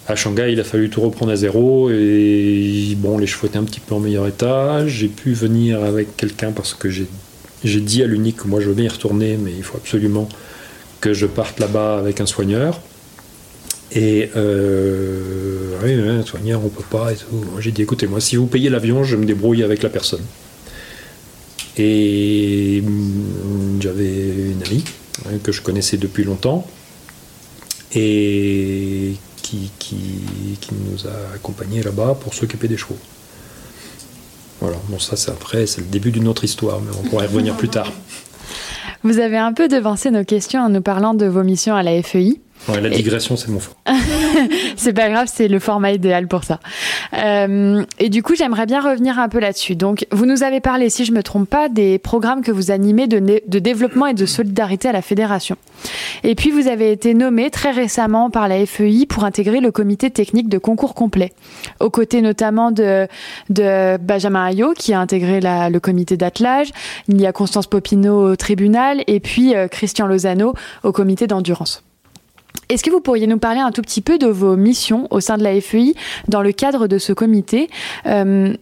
[0.08, 3.64] à Shanghai, il a fallu tout reprendre à zéro et bon, les chevaux étaient un
[3.64, 4.86] petit peu en meilleur état.
[4.86, 7.06] J'ai pu venir avec quelqu'un parce que j'ai
[7.80, 10.28] dit à l'unique que moi je veux y retourner, mais il faut absolument
[11.00, 12.80] que je parte là-bas avec un soigneur.
[13.92, 17.44] Et euh, oui, soigneur, on peut pas et tout.
[17.58, 20.24] J'ai dit, écoutez, moi, si vous payez l'avion, je me débrouille avec la personne.
[21.76, 24.84] Et mm, j'avais une amie
[25.26, 26.66] hein, que je connaissais depuis longtemps
[27.94, 29.96] et qui, qui,
[30.60, 32.98] qui nous a accompagnés là-bas pour s'occuper des chevaux.
[34.60, 37.26] Voilà, bon, ça, c'est après, c'est le début d'une autre histoire, mais on pourra y
[37.26, 37.90] revenir plus tard.
[39.02, 42.02] Vous avez un peu devancé nos questions en nous parlant de vos missions à la
[42.02, 43.76] FEI la digression, c'est mon fort.
[44.76, 46.60] c'est pas grave, c'est le format idéal pour ça.
[47.14, 49.76] Euh, et du coup, j'aimerais bien revenir un peu là-dessus.
[49.76, 53.06] Donc, vous nous avez parlé, si je me trompe pas, des programmes que vous animez
[53.06, 55.56] de, de développement et de solidarité à la fédération.
[56.22, 60.10] Et puis, vous avez été nommé très récemment par la FEI pour intégrer le comité
[60.10, 61.32] technique de concours complet,
[61.80, 63.08] aux côtés notamment de,
[63.48, 66.70] de Benjamin Ayot, qui a intégré la, le comité d'attelage.
[67.08, 71.82] Il y a Constance Popino au tribunal et puis euh, Christian Lozano au comité d'endurance.
[72.70, 75.36] Est-ce que vous pourriez nous parler un tout petit peu de vos missions au sein
[75.36, 75.94] de la FEI
[76.28, 77.68] dans le cadre de ce comité?
[78.06, 78.54] Euh,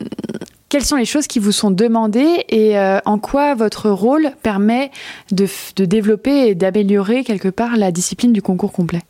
[0.70, 4.90] quelles sont les choses qui vous sont demandées et euh, en quoi votre rôle permet
[5.30, 5.46] de,
[5.84, 9.02] développer et d'améliorer quelque part la discipline du concours complet?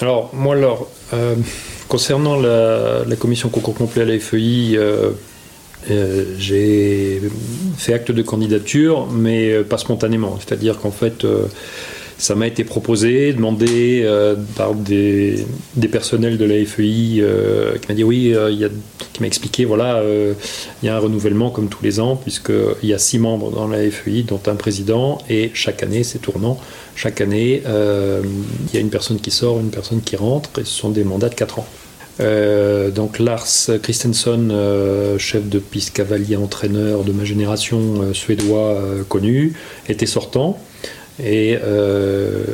[0.00, 1.34] Alors, moi, alors, euh,
[1.88, 4.78] concernant la, commission concours complet à la FEI,
[6.38, 7.20] j'ai
[7.78, 10.38] fait acte de candidature, mais pas spontanément.
[10.38, 11.26] C'est-à-dire qu'en fait,
[12.22, 15.44] ça m'a été proposé, demandé euh, par des,
[15.90, 18.68] personnels de la FEI euh, qui m'a dit oui, euh, il y a,
[19.12, 22.94] qui m'a expliqué voilà, il y a un renouvellement comme tous les ans puisqu'il y
[22.94, 26.60] a six membres dans la FEI dont un président et chaque année c'est tournant.
[26.94, 30.72] Chaque année il y a une personne qui sort, une personne qui rentre et ce
[30.72, 31.66] sont des mandats de quatre ans.
[32.20, 33.48] donc Lars
[33.82, 34.54] Christensen,
[35.18, 39.54] chef de piste cavalier entraîneur de ma génération suédois connu,
[39.88, 40.60] était sortant.
[41.24, 42.44] Et euh,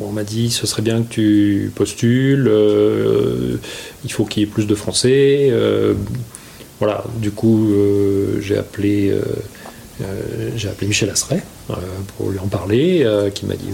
[0.00, 3.56] on m'a dit ce serait bien que tu postules, euh,
[4.04, 5.48] il faut qu'il y ait plus de Français.
[5.50, 5.94] Euh,
[6.80, 7.72] voilà, du coup
[8.40, 9.14] j'ai appelé,
[10.56, 11.42] j'ai appelé Michel Asseret
[12.16, 13.70] pour lui en parler, qui m'a dit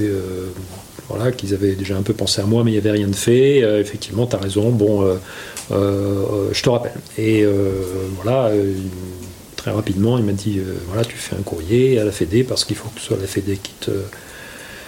[1.08, 3.16] voilà, qu'ils avaient déjà un peu pensé à moi, mais il n'y avait rien de
[3.16, 3.58] fait.
[3.80, 5.18] effectivement, tu as raison, bon,
[5.70, 6.92] je te rappelle.
[7.18, 7.44] Et
[8.22, 8.52] voilà
[9.60, 12.64] très rapidement, il m'a dit euh, voilà, tu fais un courrier à la Fédé parce
[12.64, 13.90] qu'il faut que ce soit la Fédé qui te.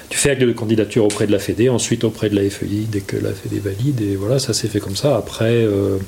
[0.08, 3.00] Tu fais acte de candidature auprès de la Fédé, ensuite auprès de la FEI dès
[3.00, 5.16] que la Fédé valide, et voilà, ça s'est fait comme ça.
[5.16, 5.98] Après, euh,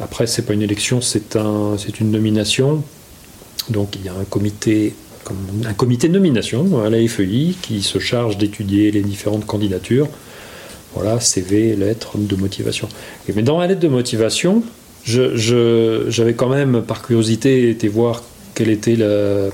[0.00, 2.84] après c'est pas une élection, c'est un, une nomination.
[3.68, 4.94] Donc il y a un comité,
[5.64, 10.08] un comité de nomination à la FEI qui se charge d'étudier les différentes candidatures.
[10.94, 12.88] Voilà, CV, lettre de motivation.
[13.34, 14.62] Mais dans la lettre de motivation,
[15.06, 18.22] j'avais quand même, par curiosité, été voir
[18.54, 19.50] quel était le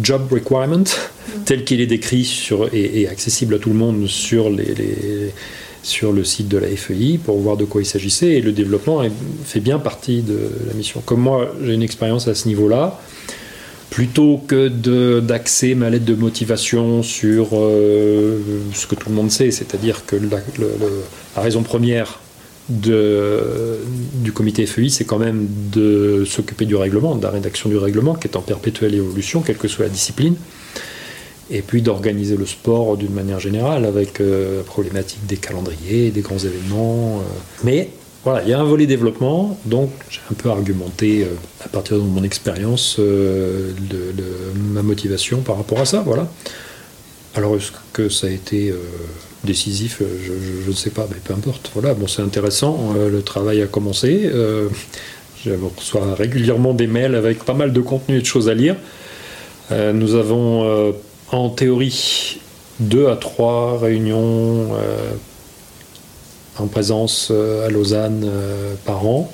[0.00, 1.44] job requirement mm.
[1.44, 5.32] tel qu'il est décrit sur, et, accessible à tout le monde sur, les,
[5.82, 8.30] sur le site de la FEI pour voir de quoi il s'agissait.
[8.30, 9.02] Et le développement
[9.44, 11.02] fait bien partie de la mission.
[11.04, 12.98] Comme moi, j'ai une expérience à ce niveau-là
[13.92, 14.68] plutôt que
[15.20, 18.38] d'axer ma lettre de motivation sur euh,
[18.72, 20.38] ce que tout le monde sait, c'est-à-dire que la,
[21.36, 22.21] la, raison première
[22.68, 23.78] de,
[24.14, 28.14] du comité FEI, c'est quand même de s'occuper du règlement, de la rédaction du règlement,
[28.14, 30.36] qui est en perpétuelle évolution, quelle que soit la discipline,
[31.50, 36.20] et puis d'organiser le sport d'une manière générale, avec euh, la problématique des calendriers, des
[36.20, 37.18] grands événements.
[37.18, 37.22] Euh.
[37.64, 37.90] Mais
[38.24, 41.96] voilà, il y a un volet développement, donc j'ai un peu argumenté euh, à partir
[41.96, 43.74] de mon expérience de,
[44.72, 46.30] ma motivation par rapport à ça, voilà.
[47.34, 48.72] Alors est-ce que ça a été
[49.44, 50.06] décisif, euh,
[50.64, 51.70] je, ne sais pas, mais peu importe.
[51.74, 52.94] Voilà, bon, c'est intéressant.
[52.96, 54.22] Euh, le travail a commencé.
[54.24, 54.68] Euh,
[55.44, 58.76] je reçois régulièrement des mails avec pas mal de contenu et de choses à lire.
[59.72, 60.94] nous avons
[61.32, 62.38] en théorie
[62.78, 64.68] deux à trois réunions
[66.58, 68.30] en présence à Lausanne
[68.84, 69.32] par an.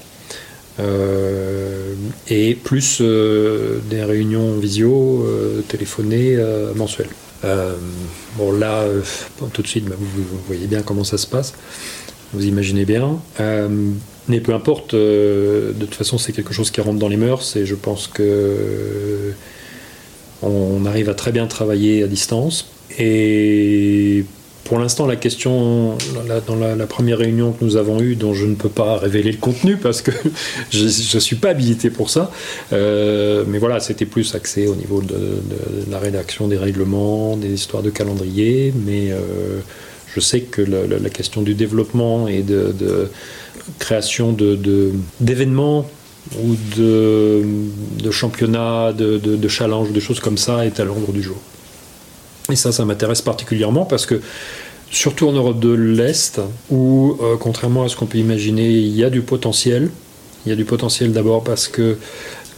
[2.31, 5.27] et plus des réunions visio
[5.69, 6.39] téléphonées
[6.75, 7.11] mensuelles.
[7.45, 7.75] Euh,
[8.37, 9.03] bon, là, euh,
[9.53, 11.55] tout de suite, bah, vous, voyez bien comment ça se passe.
[12.33, 13.21] Vous imaginez bien.
[13.41, 13.69] Euh,
[14.29, 17.65] mais peu importe, de toute façon, c'est quelque chose qui rentre dans les mœurs et
[17.65, 19.33] je pense que
[20.43, 22.71] on arrive à très bien travailler à distance.
[22.99, 24.25] Et
[24.69, 25.97] pour l'instant, la question,
[26.47, 29.39] dans la, première réunion que nous avons eue, dont je ne peux pas révéler le
[29.39, 30.11] contenu parce que
[30.71, 32.31] je ne suis pas habilité pour ça,
[32.75, 35.41] euh, mais voilà, c'était plus axé au niveau de,
[35.91, 39.61] la rédaction des règlements, des histoires de calendrier, mais euh,
[40.15, 43.09] je sais que la, question du développement et de,
[43.79, 44.37] création
[45.19, 45.89] d'événements
[46.43, 51.39] ou de, championnats, de, de challenges, de choses comme ça est à l'ordre du jour.
[52.51, 54.21] Et ça, ça m'intéresse particulièrement parce que,
[54.91, 59.05] surtout en Europe de l'Est, où, euh, contrairement à ce qu'on peut imaginer, il y
[59.05, 59.91] a du potentiel.
[60.47, 61.99] Il y a du potentiel d'abord parce que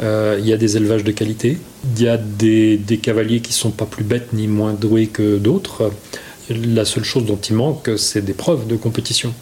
[0.00, 1.58] euh, il y a des élevages de qualité,
[1.96, 5.90] il y a des, cavaliers qui sont pas plus bêtes ni moins doués que d'autres.
[6.50, 9.32] La seule chose dont il manque, c'est des preuves de compétition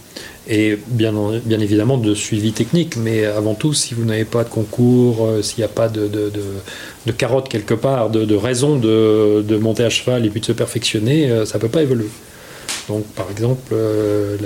[0.49, 1.15] et bien,
[1.51, 2.97] évidemment de suivi technique.
[2.97, 6.09] Mais avant tout, si vous n'avez pas de concours, euh, s'il n'y a pas de,
[6.09, 11.45] de, quelque part, de, raison de, monter à cheval et puis de se perfectionner, euh,
[11.45, 12.09] ça ne peut pas évoluer.
[12.89, 14.37] Donc par exemple, euh,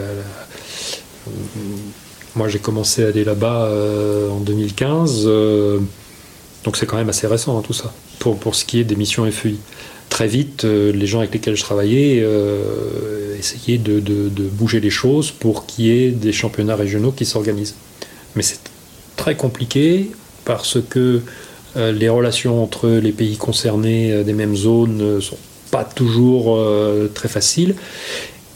[2.34, 3.70] moi j'ai commencé à aller là-bas
[4.30, 5.24] en 2015,
[6.64, 9.30] donc c'est quand même assez récent hein, tout ça, pour ce qui est des missions
[9.30, 9.56] FEI
[10.22, 12.24] très vite, les gens avec lesquels je travaillais
[13.42, 14.00] essayer de,
[14.52, 17.74] bouger les choses pour qu'il y ait des championnats régionaux qui s'organisent.
[18.36, 18.60] Mais c'est
[19.16, 20.10] très compliqué
[20.44, 21.22] parce que
[21.76, 25.38] euh, les relations entre les pays concernés euh, des mêmes zones euh, sont
[25.72, 26.58] pas toujours
[27.14, 27.74] très facile.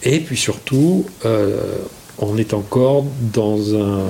[0.03, 1.07] Et puis surtout,
[2.19, 4.01] on est encore dans un.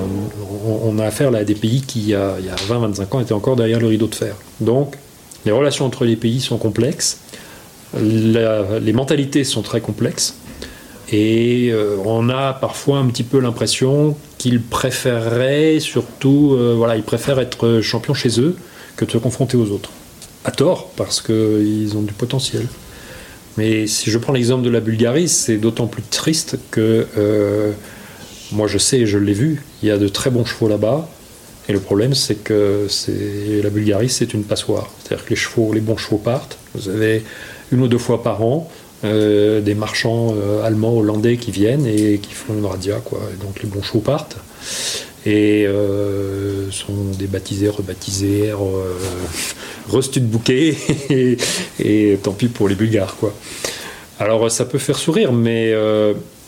[0.67, 2.37] On, a affaire à des pays qui, il y a,
[2.69, 4.35] 20-25 ans, étaient encore derrière le rideau de fer.
[4.61, 4.97] Donc,
[5.45, 7.21] les relations entre les pays sont complexes,
[8.01, 10.37] les mentalités sont très complexes,
[11.13, 17.03] et euh, on a parfois un petit peu l'impression qu'ils préféreraient, surtout, euh, voilà, ils
[17.03, 18.57] préfèrent être champions chez eux
[18.97, 19.91] que de se confronter aux autres.
[20.45, 22.67] À tort, parce qu'ils ont du potentiel.
[23.57, 27.73] Mais si je prends l'exemple de la Bulgarie, c'est d'autant plus triste que euh,
[28.53, 31.09] moi, je sais, je l'ai vu, il y a de très bons chevaux là-bas.
[31.69, 32.87] Et le problème, c'est que
[33.61, 34.89] la Bulgarie, c'est une passoire.
[35.03, 36.59] C'est-à-dire que les chevaux, les bons chevaux partent.
[36.75, 37.25] Vous avez
[37.73, 38.71] une ou deux fois par an
[39.05, 43.21] euh, des marchands euh, allemands, hollandais qui viennent et qui font une radia, quoi.
[43.43, 44.39] Donc les bons chevaux partent
[45.27, 48.53] et euh, sont débaptisés, rebaptisés,
[50.21, 50.77] bouquet
[51.11, 51.37] et,
[51.79, 53.35] et, tant pis pour les Bulgares, quoi.
[54.19, 55.75] Alors ça peut faire sourire, mais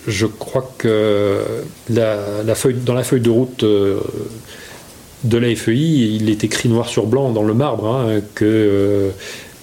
[0.06, 1.42] je crois que
[1.90, 7.42] dans la feuille de route de la FEI, il est écrit noir sur blanc dans
[7.42, 9.10] le marbre hein, que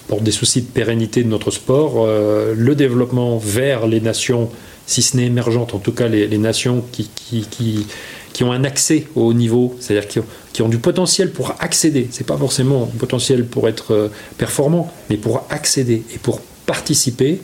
[0.08, 4.48] pour des soucis de pérennité de notre sport, euh, le développement vers les nations,
[4.86, 9.22] si ce n'est émergentes, en tout cas les, nations qui, qui, ont un accès au
[9.22, 10.20] haut niveau, c'est-à-dire qui,
[10.52, 15.16] qui, ont du potentiel pour accéder, c'est pas forcément du potentiel pour être performant, mais
[15.16, 17.40] pour accéder et pour participer,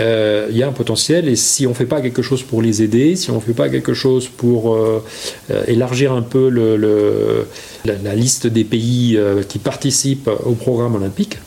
[0.00, 2.62] euh, il y a un potentiel et si on ne fait pas quelque chose pour
[2.62, 5.04] les aider, si on ne fait pas quelque chose pour euh,
[5.50, 7.46] euh, élargir un peu le,
[7.84, 11.38] la, liste des pays qui participent au programme olympique,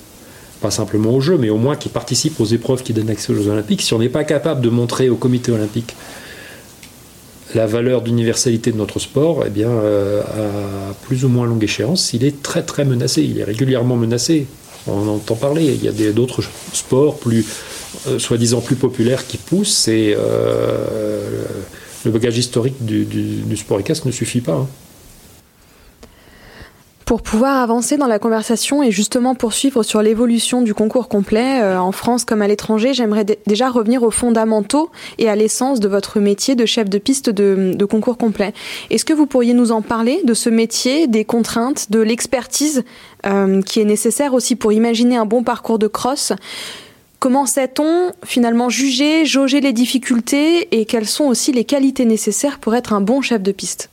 [0.64, 3.36] pas simplement aux Jeux, mais au moins qui participent aux épreuves qui donnent accès aux
[3.36, 5.93] Jeux olympiques, si on n'est pas capable de montrer au comité olympique
[7.53, 12.24] la valeur d'universalité de notre sport, eh bien, à plus ou moins longue échéance, il
[12.24, 14.47] est très très menacé, il est régulièrement menacé.
[14.88, 16.41] On entend parler, il y a d'autres
[16.74, 17.45] sports plus,
[18.07, 21.45] euh, soi-disant plus populaire qui pousse, et euh,
[22.03, 24.53] le bagage historique du, sport équestre ne suffit pas.
[24.53, 24.68] Hein.
[27.05, 31.79] Pour pouvoir avancer dans la conversation et justement poursuivre sur l'évolution du concours complet euh,
[31.79, 36.19] en France comme à l'étranger, j'aimerais déjà revenir aux fondamentaux et à l'essence de votre
[36.19, 38.53] métier de chef de piste de, concours complet.
[38.89, 42.83] Est-ce que vous pourriez nous en parler de ce métier, des contraintes, de l'expertise
[43.65, 46.33] qui est nécessaire aussi pour imaginer un bon parcours de cross
[47.23, 52.75] Comment sait-on finalement juger, jauger les difficultés et quelles sont aussi les qualités nécessaires pour
[52.75, 53.89] être un bon chef de piste?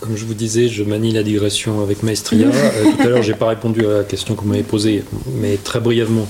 [0.00, 2.48] Comme je vous disais, je manie la digression avec maestria.
[2.48, 5.04] Euh, tout à l'heure, j'ai pas répondu à la question que vous m'avez posée,
[5.40, 6.26] mais très brièvement.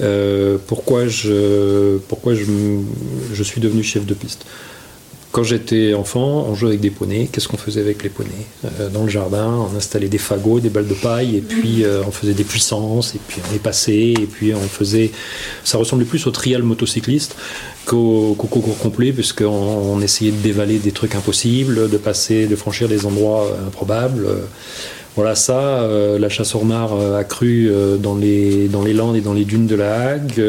[0.00, 1.98] Euh, pourquoi je,
[3.42, 4.46] suis devenu chef de piste?
[5.36, 7.28] Quand j'étais enfant, on jouait avec des poneys.
[7.30, 8.46] Qu'est-ce qu'on faisait avec les poneys
[8.80, 12.00] euh, Dans le jardin, on installait des fagots, des balles de paille, et puis euh,
[12.06, 15.10] on faisait des puissances, et puis on est passé, et puis on faisait.
[15.62, 17.36] Ça ressemblait plus au trial motocycliste
[17.84, 22.88] qu'au concours complet, puisqu'on on essayait de dévaler des trucs impossibles, de passer, de franchir
[22.88, 24.26] des endroits euh, improbables.
[25.16, 25.86] Voilà, ça,
[26.18, 29.74] la chasse au renard accrue dans, les, dans les landes et dans les dunes de
[29.74, 30.42] la Hague.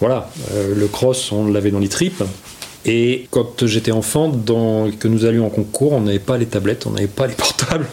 [0.00, 2.24] voilà, le cross, on l'avait dans les tripes.
[2.86, 6.90] Et quand j'étais enfant, que nous allions en concours, on n'avait pas les tablettes, on
[6.90, 7.86] n'avait pas les portables,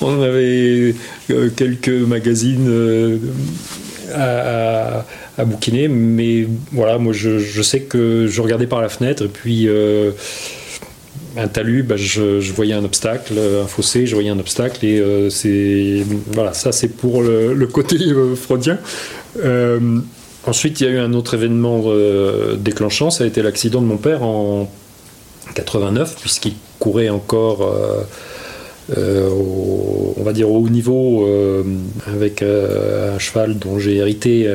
[0.00, 0.94] on avait
[1.30, 3.18] euh, quelques magazines euh,
[4.14, 5.04] à,
[5.36, 9.68] à, bouquiner, mais voilà, moi je, sais que je regardais par la fenêtre et puis
[9.68, 10.12] euh,
[11.36, 16.04] un talus, bah, je, voyais un obstacle, un fossé, je voyais un obstacle et c'est
[16.32, 17.98] voilà, ça c'est pour le, le côté
[18.36, 18.78] freudien.
[20.48, 23.86] Ensuite, il y a eu un autre événement euh, déclenchant, ça a été l'accident de
[23.86, 24.66] mon père en
[25.54, 28.00] 89, puisqu'il courait encore, euh,
[28.96, 29.28] euh,
[30.16, 31.28] on va dire, au haut niveau,
[32.06, 34.50] avec un cheval dont j'ai hérité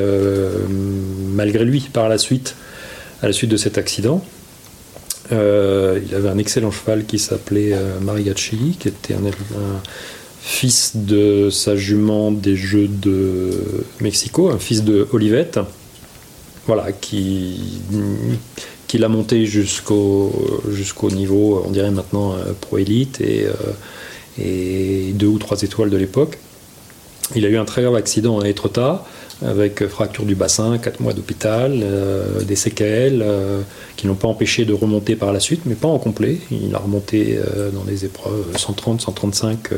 [1.36, 2.56] malgré lui par la suite,
[3.22, 4.26] à la suite de cet accident.
[5.30, 5.36] il
[6.16, 9.30] avait un excellent cheval qui s'appelait Mariachi, qui était un
[10.42, 13.52] fils de sa jument des Jeux de
[14.02, 15.60] Mexico, un fils de Olivette
[16.68, 17.82] voilà, qui,
[18.88, 20.32] qui l'a monté jusqu'au
[21.12, 23.54] niveau, on dirait maintenant euh, pro élite et, euh,
[24.40, 26.38] et deux ou trois étoiles de l'époque.
[27.36, 29.04] Il a eu un très grave accident à Etretat
[29.44, 33.26] avec fracture du bassin, quatre mois d'hôpital, euh, des séquelles
[33.98, 36.38] qui n'ont pas empêché de remonter par la suite, mais pas en complet.
[36.52, 37.40] Il a remonté
[37.74, 39.70] dans des épreuves 130, 135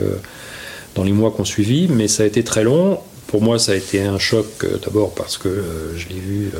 [0.94, 3.76] dans les mois qu'on suivi, mais ça a été très long pour moi, ça a
[3.76, 6.60] été un choc euh, d'abord parce que euh, je l'ai vu euh,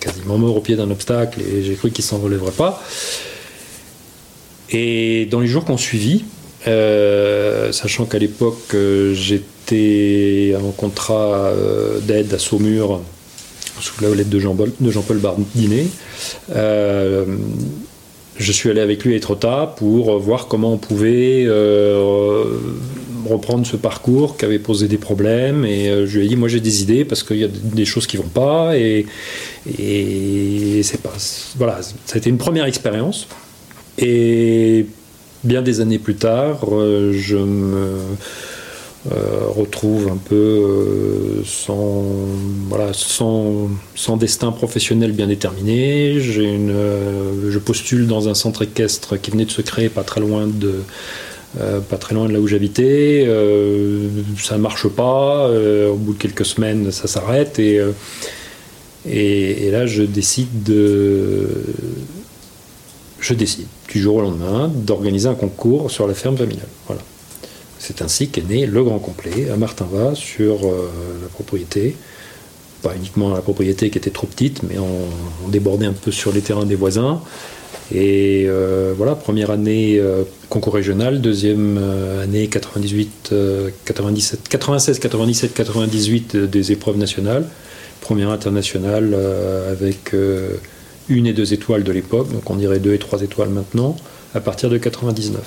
[0.00, 2.82] quasiment mort au pied d'un obstacle et j'ai cru qu'il s'en relèverait pas.
[4.70, 6.24] Et dans les jours qu'on suivi,
[6.64, 8.74] sachant qu'à l'époque
[9.12, 11.52] j'étais en contrat
[12.00, 13.02] d'aide à Saumur
[13.80, 15.86] sous la houlette de Jean-Paul Jean Bardinet.
[18.36, 21.46] Je suis allé avec lui à Etretat pour voir comment on pouvait
[23.26, 25.64] reprendre ce parcours qui avait posé des problèmes.
[25.64, 27.84] Et euh, je lui ai dit, moi j'ai des idées parce qu'il y a des
[27.84, 28.76] choses qui vont pas.
[28.76, 29.06] Et,
[30.82, 31.12] c'est pas.
[31.56, 33.26] Voilà, ça a été une première expérience.
[33.98, 34.86] Et
[35.42, 36.66] bien des années plus tard,
[37.12, 37.98] je me
[39.12, 42.06] euh, retrouve un peu euh, sans,
[42.70, 46.14] voilà, sans, sans, destin professionnel bien déterminé.
[46.14, 50.22] Une, euh, je postule dans un centre équestre qui venait de se créer pas très
[50.22, 50.76] loin de,
[51.88, 53.26] pas très loin de là où j'habitais.
[54.42, 55.48] ça ne marche pas.
[55.48, 57.58] au bout de quelques semaines, ça s'arrête.
[57.58, 57.80] Et,
[59.06, 61.48] et, et, là, je décide de.
[63.20, 66.68] Je décide, du jour au lendemain, d'organiser un concours sur la ferme familiale.
[66.86, 67.02] Voilà.
[67.86, 70.90] C'est ainsi qu'est né le Grand Complet à Martinva sur euh,
[71.20, 71.96] la propriété.
[72.84, 76.40] Pas uniquement la propriété qui était trop petite, mais on, débordait un peu sur les
[76.40, 77.20] terrains des voisins.
[77.92, 81.78] Et euh, voilà, première année euh, concours régional, deuxième
[82.22, 83.34] année 98,
[83.84, 87.46] 97, 96, 97, 98 des épreuves nationales,
[88.00, 89.16] première internationale
[89.70, 90.14] avec
[91.08, 93.96] une et deux étoiles de l'époque, donc on dirait deux et trois étoiles maintenant,
[94.34, 95.40] à partir de 99.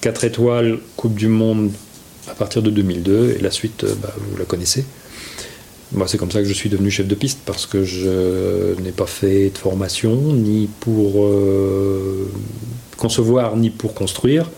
[0.00, 1.70] 4 étoiles, Coupe du Monde
[2.28, 4.84] à partir de 2002, et la suite, euh, bah, vous la connaissez.
[5.94, 8.92] Moi, c'est comme ça que je suis devenu chef de piste, parce que je n'ai
[8.92, 12.30] pas fait de formation, ni pour euh,
[12.96, 14.50] concevoir, ni pour construire.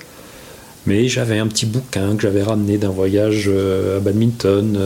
[0.86, 4.76] Mais j'avais un petit bouquin que j'avais ramené d'un voyage euh, à badminton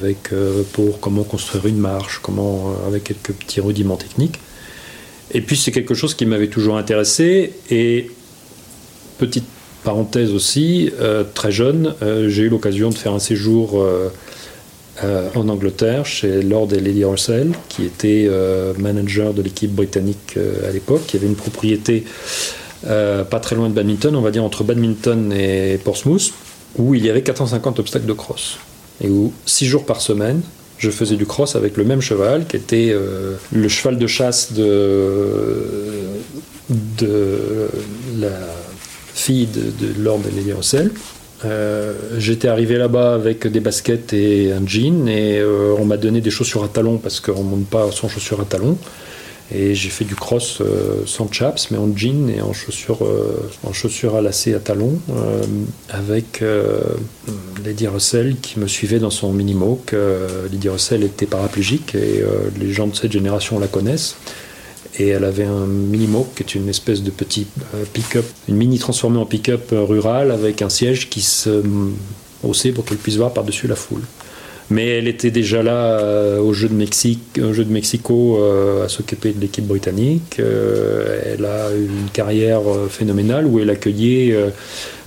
[0.00, 0.30] avec
[0.72, 4.40] pour comment construire une marche, comment avec quelques petits rudiments techniques.
[5.32, 8.10] Et puis c'est quelque chose qui m'avait toujours intéressé et
[9.18, 9.44] petite
[9.84, 13.86] Parenthèse aussi, euh, très jeune, euh, j'ai eu l'occasion de faire un séjour
[15.02, 18.30] euh, en Angleterre chez Lord et Lady Russell, qui était
[18.78, 22.04] manager de l'équipe britannique à l'époque, qui avait une propriété
[22.82, 26.32] pas très loin de badminton, on va dire entre badminton et Portsmouth,
[26.76, 28.58] où il y avait 450 obstacles de cross.
[29.00, 30.42] Et où, six jours par semaine,
[30.78, 32.94] je faisais du cross avec le même cheval, qui était
[33.52, 36.04] le cheval de chasse de
[38.18, 38.28] la
[39.14, 40.90] fille de, Lord et Lady Russell.
[41.44, 46.20] Euh, j'étais arrivé là-bas avec des baskets et un jean et euh, on m'a donné
[46.20, 48.78] des chaussures à talons parce qu'on ne monte pas sans chaussures à talons.
[49.54, 53.06] Et j'ai fait du cross euh, sans chaps mais en jean et en chaussures,
[53.62, 54.98] en chaussures à lacets à talons
[55.90, 56.42] avec
[57.62, 59.94] Lady Russell qui me suivait dans son mini-moque.
[60.50, 62.24] Lady Russell était paraplégique et
[62.58, 64.16] les gens de cette génération la connaissent
[64.98, 68.78] et elle avait un mini-mo qui est une espèce de petit euh, pick-up, une mini
[68.78, 71.62] transformée en pick-up euh, rural avec un siège qui se euh,
[72.42, 74.02] haussait pour qu'elle puisse voir par-dessus la foule.
[74.70, 78.42] Mais elle était déjà là au jeu de Mexique, au jeu de Mexico
[78.82, 80.38] à s'occuper de l'équipe britannique.
[80.38, 84.34] elle a eu une carrière phénoménale où elle accueillait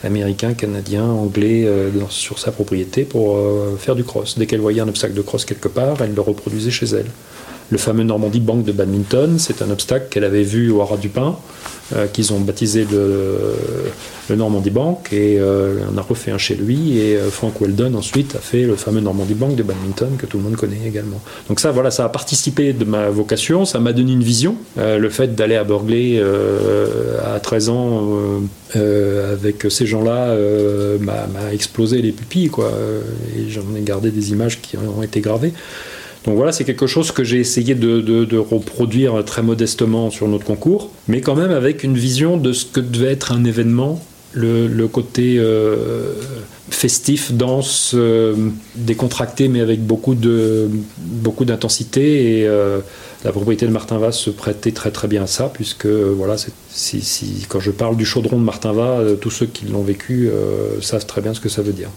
[0.04, 1.68] américains, canadiens, anglais
[2.10, 3.36] sur sa propriété pour
[3.80, 4.38] faire du cross.
[4.38, 7.08] Dès qu'elle voyait un obstacle de cross quelque part, elle le reproduisait chez elle
[7.70, 9.38] le fameux Normandie Bank de badminton.
[9.40, 11.38] C'est un obstacle qu'elle avait vu au Haras du Pin,
[11.96, 16.98] euh, qu'ils ont baptisé le, Normandie Bank, et euh, on a refait un chez lui.
[16.98, 20.38] Et euh, Frank Weldon ensuite a fait le fameux Normandie Bank de badminton que tout
[20.38, 21.22] le monde connaît également.
[21.48, 24.56] Donc ça, voilà, ça a participé de ma vocation, ça m'a donné une vision.
[24.78, 26.22] le fait d'aller à Burgley
[27.26, 28.20] à 13 ans
[28.74, 30.36] avec ces gens-là
[31.00, 32.72] m'a explosé les pupilles, quoi.
[33.38, 35.54] Et j'en ai gardé des images qui ont été gravées.
[36.28, 40.92] Donc voilà, c'est quelque chose que j'ai essayé de, reproduire très modestement sur notre concours,
[41.08, 44.04] mais quand même avec une vision de ce que devait être un événement,
[44.34, 46.16] le, côté euh,
[46.70, 48.36] festif, danse, euh,
[48.76, 50.18] décontracté, mais avec beaucoup
[50.98, 52.40] beaucoup d'intensité.
[52.40, 52.82] Et euh,
[53.24, 56.36] la propriété de Martin Va se prêtait très très bien à ça, puisque voilà,
[56.70, 60.30] si, quand je parle du chaudron de Martin Va, tous ceux qui l'ont vécu
[60.82, 61.90] savent très bien ce que ça veut dire.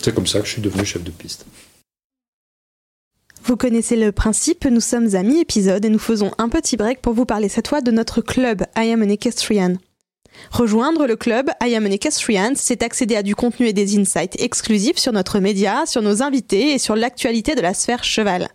[0.00, 1.46] C'est comme ça que je suis devenu chef de piste.
[3.48, 7.14] Vous connaissez le principe, nous sommes à mi-épisode et nous faisons un petit break pour
[7.14, 9.76] vous parler cette fois de notre club I Am an Equestrian.
[10.50, 14.38] Rejoindre le club I Am an Equestrian, c'est accéder à du contenu et des insights
[14.38, 18.48] exclusifs sur notre média, sur nos invités et sur l'actualité de la sphère cheval.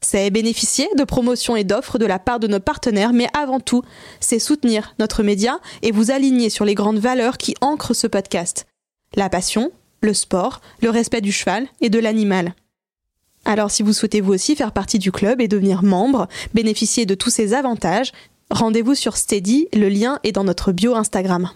[0.00, 3.82] C'est bénéficier de promotions et d'offres de la part de nos partenaires, mais avant tout,
[4.20, 8.66] c'est soutenir notre média et vous aligner sur les grandes valeurs qui ancrent ce podcast.
[9.16, 12.54] La passion, le sport, le respect du cheval et de l'animal.
[13.48, 17.14] Alors si vous souhaitez vous aussi faire partie du club et devenir membre, bénéficier de
[17.14, 18.12] tous ces avantages,
[18.50, 21.48] rendez-vous sur Steady, le lien est dans notre bio Instagram.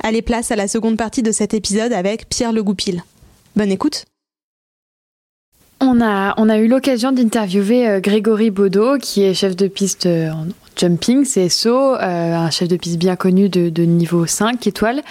[0.00, 3.02] Allez place à la seconde partie de cet épisode avec Pierre Le Goupil.
[3.56, 4.04] Bonne écoute.
[5.80, 10.06] On a, on a eu l'occasion d'interviewer euh, Grégory Baudot, qui est chef de piste
[10.06, 10.30] euh,
[10.78, 15.02] jumping, CSO, euh, un chef de piste bien connu de, niveau 5 étoiles.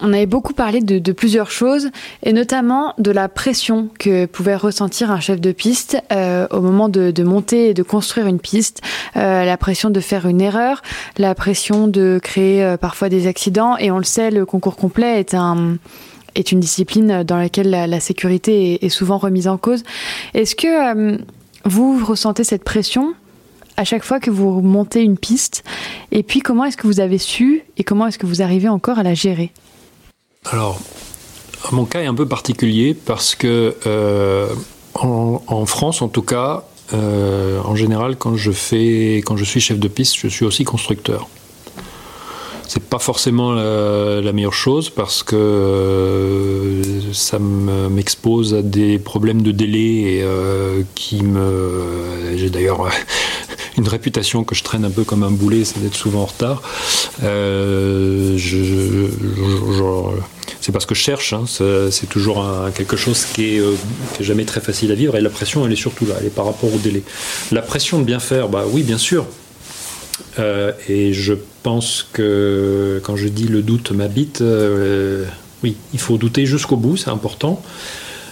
[0.00, 1.90] On avait beaucoup parlé de, plusieurs choses,
[2.22, 6.88] et notamment de la pression que pouvait ressentir un chef de piste euh, au moment
[6.88, 8.80] de, monter et de construire une piste,
[9.16, 10.82] euh, la pression de faire une erreur,
[11.16, 15.34] la pression de créer parfois des accidents, et on le sait, le concours complet est
[15.34, 15.78] un
[16.38, 19.82] est une discipline dans laquelle la, sécurité est, souvent remise en cause.
[20.34, 21.18] Est-ce que euh,
[21.64, 23.14] vous ressentez cette pression?
[23.78, 25.64] À chaque fois que vous montez une piste
[26.12, 28.98] Et puis comment est-ce que vous avez su et comment est-ce que vous arrivez encore
[28.98, 29.52] à la gérer?
[30.50, 30.80] Alors,
[31.72, 34.48] mon cas est un peu particulier parce que euh,
[34.94, 39.78] en, France, en tout cas, euh, en général, quand je fais, quand je suis chef
[39.78, 41.28] de piste, je suis aussi constructeur
[42.70, 46.82] c'est pas forcément la, meilleure chose parce que euh,
[47.14, 50.22] ça m'expose à des problèmes de délai
[50.94, 52.36] qui me.
[52.36, 52.90] J'ai d'ailleurs
[53.78, 56.62] une réputation que je traîne un peu comme un boulet, c'est d'être souvent en retard.
[57.22, 58.36] Euh,
[60.60, 63.74] c'est pas ce que je cherche, hein, c'est toujours quelque chose qui est, euh,
[64.14, 66.26] qui est, jamais très facile à vivre et la pression elle est surtout là, elle
[66.26, 67.02] est par rapport au délai.
[67.52, 69.26] La pression de bien faire, bah oui bien sûr,
[70.38, 74.42] euh, et je pense que quand je dis le doute m'habite,
[75.62, 77.62] oui, il faut douter jusqu'au bout, c'est important.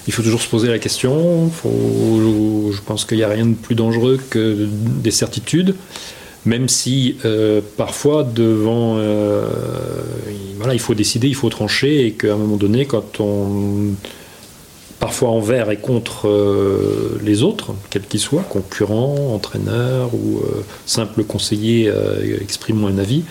[0.07, 1.51] Il faut toujours se poser la question.
[1.51, 5.75] Faut, je pense qu'il n'y a rien de plus dangereux que des certitudes,
[6.45, 9.49] même si euh, parfois devant, euh,
[10.59, 13.95] voilà, il faut décider, il faut trancher, et qu'à un moment donné, quand on
[14.99, 20.41] parfois envers et contre euh, les autres, quels qu'ils soient, concurrents, entraîneurs ou
[20.87, 21.93] simples conseillers
[22.41, 23.25] exprimant un avis,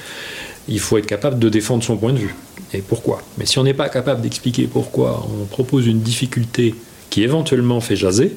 [0.67, 2.36] il faut être capable de défendre son point de vue.
[2.74, 6.76] Et pourquoi Mais si on n'est pas capable d'expliquer pourquoi on propose une difficulté
[7.09, 8.36] qui éventuellement fait jaser,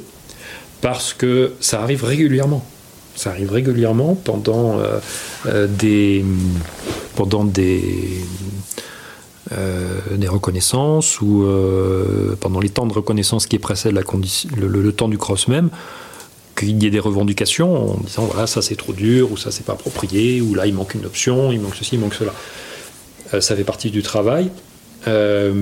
[0.81, 2.65] parce que ça arrive régulièrement.
[3.17, 4.79] Ça arrive régulièrement pendant
[5.45, 6.25] des,
[7.17, 8.23] pendant des,
[9.53, 15.09] euh, des reconnaissances ou euh, pendant les temps de reconnaissance qui précèdent le, le, temps
[15.09, 15.71] du cross même,
[16.55, 19.65] qu'il y ait des revendications en disant voilà ça c'est trop dur ou ça c'est
[19.65, 22.35] pas approprié ou là il manque une option, il manque ceci, il manque cela.
[23.35, 24.51] Euh, ça fait partie du travail.
[25.07, 25.53] Euh,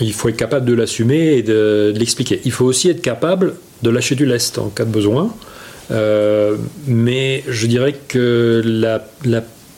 [0.00, 2.40] il faut être capable de l'assumer et de, l'expliquer.
[2.44, 5.34] Il faut aussi être capable de lâcher du lest en cas de besoin.
[5.90, 6.56] Euh,
[6.86, 9.02] mais je dirais que la,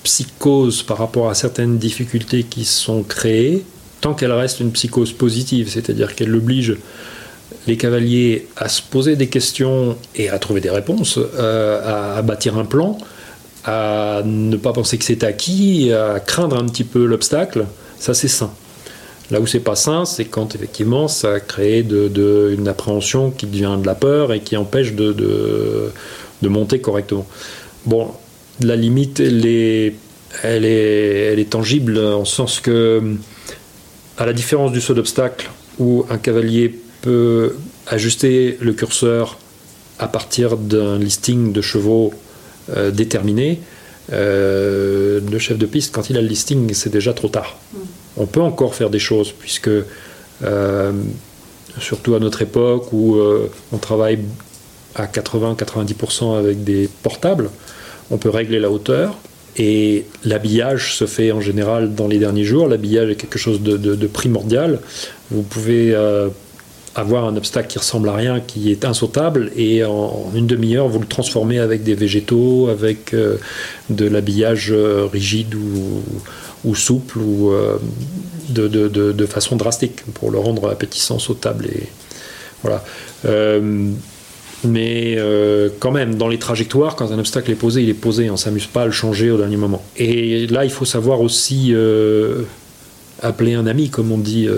[0.05, 3.64] psychose par rapport à certaines difficultés qui sont créées,
[4.01, 6.76] tant qu'elle reste une psychose positive, c'est-à-dire qu'elle oblige
[7.66, 12.64] les cavaliers à se poser des questions et à trouver des réponses, à, bâtir un
[12.64, 12.97] plan,
[13.65, 17.67] à ne pas penser que c'est acquis, à craindre un petit peu l'obstacle,
[17.99, 18.51] ça c'est sain.
[19.31, 23.87] Là où c'est pas sain, c'est quand effectivement ça crée une appréhension qui devient de
[23.87, 25.93] la peur et qui empêche de,
[26.43, 27.27] monter correctement.
[27.85, 28.09] Bon,
[28.63, 29.95] la limite, elle est,
[30.43, 33.03] elle est, tangible en ce sens que,
[34.17, 37.55] à la différence du saut d'obstacle, où un cavalier peut
[37.87, 39.39] ajuster le curseur
[39.99, 42.15] à partir d'un listing de chevaux
[42.93, 43.61] déterminé,
[44.12, 47.59] euh, le chef de piste, quand il a le listing, c'est déjà trop tard.
[47.73, 47.79] Mm.
[48.19, 49.71] On peut encore faire des choses, puisque,
[50.43, 50.93] euh,
[51.81, 54.21] surtout à notre époque où euh, on travaille
[54.95, 57.51] à 80-90% avec des portables,
[58.11, 59.16] on peut régler la hauteur.
[59.61, 62.69] Et l'habillage se fait en général dans les derniers jours.
[62.69, 64.79] L'habillage est quelque chose de, de, de primordial.
[65.33, 66.29] Vous pouvez euh,
[66.99, 70.99] avoir un obstacle qui ressemble à rien, qui est insautable, et en, une demi-heure, vous
[70.99, 73.36] le transformez avec des végétaux, avec euh,
[73.88, 76.03] de l'habillage euh, rigide ou,
[76.64, 77.78] ou, souple, ou euh,
[78.49, 81.66] de, façon drastique, pour le rendre appétissant, sautable.
[81.66, 81.84] Et,
[82.62, 82.82] voilà.
[84.64, 85.16] Mais
[85.78, 88.38] quand même, dans les trajectoires, quand un obstacle est posé, il est posé, on ne
[88.38, 89.84] s'amuse pas à le changer au dernier moment.
[89.96, 91.72] Et là, il faut savoir aussi
[93.22, 94.49] appeler un ami, comme on dit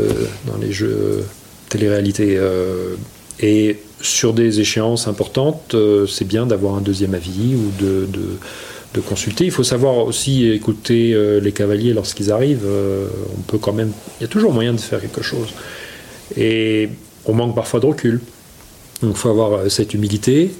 [0.46, 1.22] dans les jeux
[1.70, 2.36] télé-réalité.
[2.36, 2.96] Euh,
[3.40, 9.00] et sur des échéances importantes, euh, c'est bien d'avoir un deuxième avis ou de, de,
[9.00, 9.46] consulter.
[9.46, 12.66] Il faut savoir aussi écouter euh, les cavaliers lorsqu'ils arrivent.
[12.66, 15.48] on peut quand même, il y a toujours moyen de faire quelque chose.
[16.36, 16.90] Et
[17.24, 18.20] on manque parfois de recul.
[19.00, 20.50] Donc il faut avoir cette humilité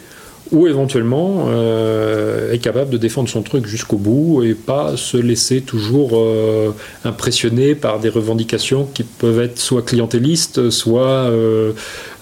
[0.53, 5.61] ou éventuellement euh, être capable de défendre son truc jusqu'au bout et pas se laisser
[5.61, 6.74] toujours euh,
[7.05, 11.72] impressionner par des revendications qui peuvent être soit clientélistes, soit euh,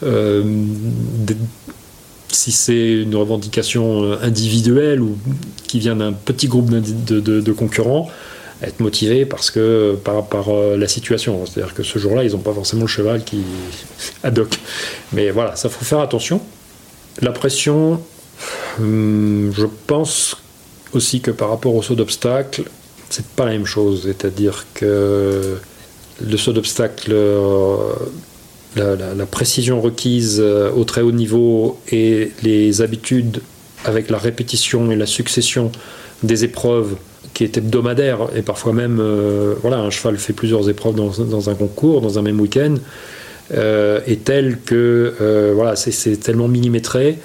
[0.02, 1.36] des,
[2.28, 5.16] si c'est une revendication individuelle ou
[5.66, 8.10] qui vient d'un petit groupe de, concurrents,
[8.62, 11.46] être motivés parce que par, par la situation.
[11.46, 13.38] C'est-à-dire que ce jour-là, ils n'ont pas forcément le cheval qui
[14.22, 14.58] ad hoc.
[15.14, 16.42] Mais voilà, ça faut faire attention.
[17.22, 18.00] La pression,
[18.78, 20.36] hum, je pense
[20.92, 22.64] aussi que par rapport au saut d'obstacle,
[23.10, 24.02] c'est pas la même chose.
[24.04, 25.58] C'est-à-dire que
[26.24, 27.94] le saut d'obstacle, euh,
[28.76, 33.40] la, précision requise euh, au très haut niveau et les habitudes
[33.84, 35.70] avec la répétition et la succession
[36.22, 36.96] des épreuves
[37.34, 41.54] qui est hebdomadaire et parfois même, euh, voilà, un cheval fait plusieurs épreuves dans, un
[41.54, 42.74] concours, dans un même week-end,
[43.50, 47.18] est telle que, voilà, c'est tellement millimétré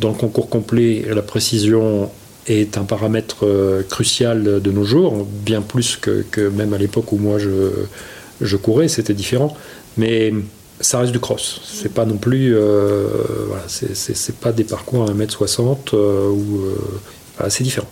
[0.00, 2.10] dans le concours complet, la précision
[2.46, 3.46] est un paramètre
[3.88, 9.14] crucial de nos jours, bien plus que, même à l'époque où moi je, courais, c'était
[9.14, 9.56] différent.
[9.96, 10.32] Mais
[10.80, 11.60] ça reste du cross.
[11.64, 12.56] C'est pas non plus.
[12.56, 13.06] Euh,
[13.48, 16.60] voilà, c'est pas des parcours à 1m60 euh, ou.
[16.60, 17.88] Euh, c'est différent.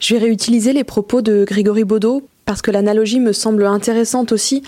[0.00, 4.62] Je vais réutiliser les propos de Grégory Baudot parce que l'analogie me semble intéressante aussi.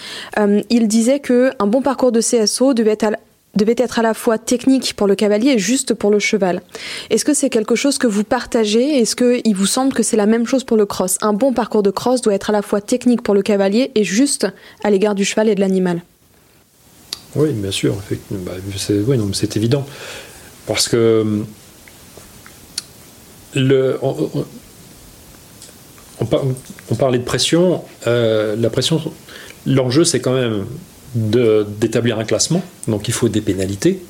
[0.71, 3.11] il disait que un bon parcours de CSO devait être, à,
[3.57, 6.63] devait être à la fois technique pour le cavalier et juste pour le cheval.
[7.11, 9.01] Est-ce que c'est quelque chose que vous partagez?
[9.01, 11.19] Est-ce qu'il vous semble que c'est la même chose pour le cross?
[11.21, 14.05] Un bon parcours de cross doit être à la fois technique pour le cavalier et
[14.05, 14.47] juste
[14.85, 16.03] à l'égard du cheval et de l'animal
[17.35, 17.97] Oui, bien sûr.
[18.31, 19.87] Bah, c'est, évident.
[20.67, 21.45] Parce que
[23.55, 23.99] le,
[26.21, 27.83] on, parlait de pression.
[28.07, 29.01] Euh, la pression,
[29.67, 30.67] l'enjeu, c'est quand même
[31.17, 34.03] d'établir un classement, donc il faut des pénalités.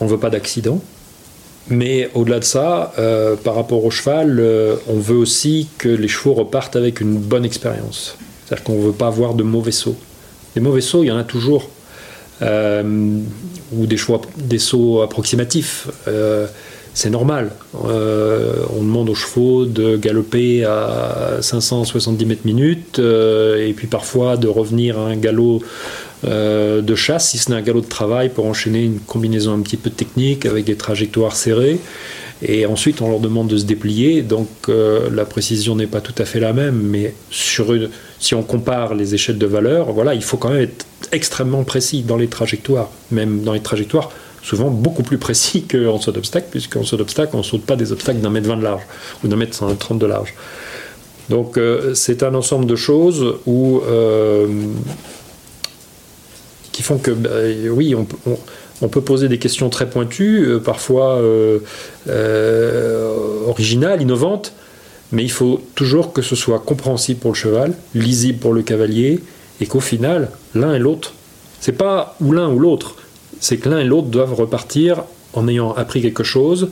[0.00, 0.80] On ne veut pas d'accident.
[1.68, 6.08] Mais au-delà de ça, euh, par rapport au cheval, euh, on veut aussi que les
[6.08, 8.16] chevaux repartent avec une bonne expérience.
[8.44, 9.96] C'est-à-dire qu'on ne veut pas avoir de mauvais sauts.
[10.56, 11.70] Les mauvais sauts, il y en a toujours.
[12.42, 13.18] Euh,
[13.72, 15.86] ou des, choix, des sauts approximatifs
[16.94, 17.52] c'est normal.
[17.86, 24.36] Euh, on demande aux chevaux de galoper à 570 mètres minute euh, et puis parfois
[24.36, 25.62] de revenir à un galop
[26.24, 29.60] euh, de chasse, si ce n'est un galop de travail pour enchaîner une combinaison un
[29.60, 31.78] petit peu technique avec des trajectoires serrées.
[32.44, 34.22] Et ensuite, on leur demande de se déplier.
[34.22, 37.72] Donc, la précision n'est pas tout à fait la même, mais sur
[38.18, 42.02] si on compare les échelles de valeur, voilà, il faut quand même être extrêmement précis
[42.02, 44.10] dans les trajectoires, même dans les trajectoires
[44.42, 47.92] souvent beaucoup plus précis qu'en saut d'obstacle, puisqu'en saut d'obstacle, on ne saute pas des
[47.92, 48.82] obstacles d'un mètre vingt de large
[49.24, 50.34] ou d'un mètre trente de large.
[51.28, 54.46] Donc euh, c'est un ensemble de choses où, euh,
[56.72, 57.30] qui font que, bah,
[57.70, 61.22] oui, on, peut poser des questions très pointues, euh, parfois
[63.46, 64.52] originales, innovantes,
[65.12, 69.20] mais il faut toujours que ce soit compréhensible pour le cheval, lisible pour le cavalier,
[69.60, 71.12] et qu'au final, l'un et l'autre,
[71.60, 72.96] c'est pas ou l'un ou l'autre,
[73.42, 75.02] c'est que l'un et l'autre doivent repartir
[75.34, 76.68] en ayant appris quelque chose,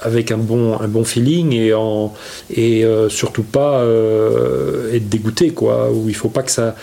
[0.00, 2.12] avec un bon, un bon feeling et, en,
[2.50, 6.74] et euh, surtout pas euh, être dégoûté, quoi, où il ne faut pas que ça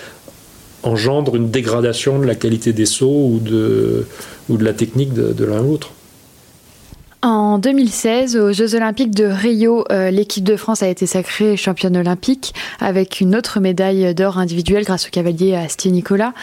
[0.84, 4.08] engendre une dégradation de la qualité des sauts ou de,
[4.48, 5.92] ou de la technique de, l'un ou l'autre.
[7.22, 11.98] En 2016, aux Jeux Olympiques de Rio, euh, l'équipe de France a été sacrée championne
[11.98, 16.34] olympique avec une autre médaille d'or individuelle grâce au cavalier Astier Nicolas.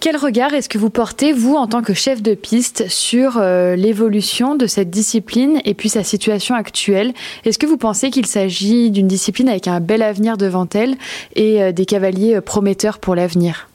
[0.00, 3.74] Quel regard est-ce que vous portez, vous, en tant que chef de piste, sur euh,
[3.74, 7.12] l'évolution de cette discipline et puis sa situation actuelle?
[7.44, 10.96] Est-ce que vous pensez qu'il s'agit d'une discipline avec un bel avenir devant elle
[11.34, 13.68] et euh, des cavaliers euh, prometteurs pour l'avenir?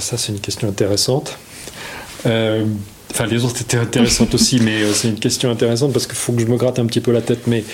[0.00, 1.38] Ça, c'est une question intéressante.
[2.24, 6.40] Enfin, les autres étaient intéressantes aussi, mais c'est une question intéressante parce qu'il faut que
[6.40, 7.46] je me gratte un petit peu la tête.
[7.46, 7.64] Mais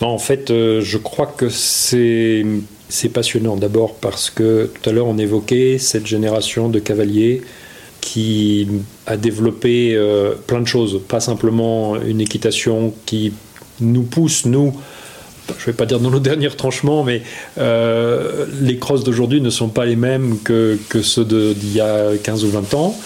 [0.00, 2.44] non, en fait, je crois que c'est
[2.88, 7.42] c'est passionnant d'abord parce que tout à l'heure on évoquait cette génération de cavaliers
[8.00, 8.68] qui
[9.06, 13.32] a développé euh, plein de choses, pas simplement une équitation qui
[13.80, 14.74] nous pousse, nous,
[15.48, 17.22] je ne vais pas dire dans nos derniers tranchements, mais
[17.58, 22.16] euh, les crosses d'aujourd'hui ne sont pas les mêmes que, que ceux d'il y a
[22.22, 22.96] 15 ou 20 ans.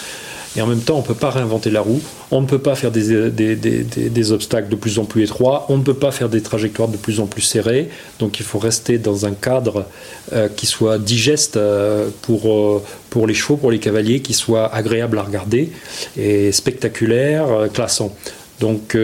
[0.56, 2.00] Et en même temps, on ne peut pas réinventer la roue,
[2.30, 5.94] on ne peut pas faire des, obstacles de plus en plus étroits, on ne peut
[5.94, 7.88] pas faire des trajectoires de plus en plus serrées.
[8.18, 9.86] Donc il faut rester dans un cadre
[10.34, 14.72] euh, qui soit digeste euh, pour, euh, pour les chevaux, pour les cavaliers, qui soit
[14.74, 15.72] agréable à regarder
[16.18, 18.14] et spectaculaire, classant.
[18.60, 18.96] Donc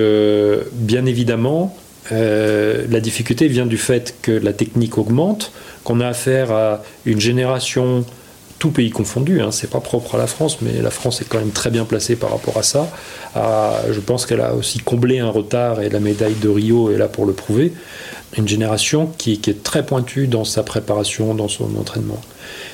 [0.73, 1.77] bien évidemment,
[2.11, 5.53] la difficulté vient du fait que la technique augmente,
[5.85, 8.05] qu'on a affaire à une génération
[8.59, 11.39] tout pays confondu, hein, c'est pas propre à la France, mais la France est quand
[11.39, 12.89] même très bien placée par rapport à ça.
[13.37, 17.09] je pense qu'elle a aussi comblé un retard et la médaille de Rio est là
[17.09, 17.73] pour le prouver.
[18.37, 22.21] Une génération qui, est très pointue dans sa préparation, dans son entraînement.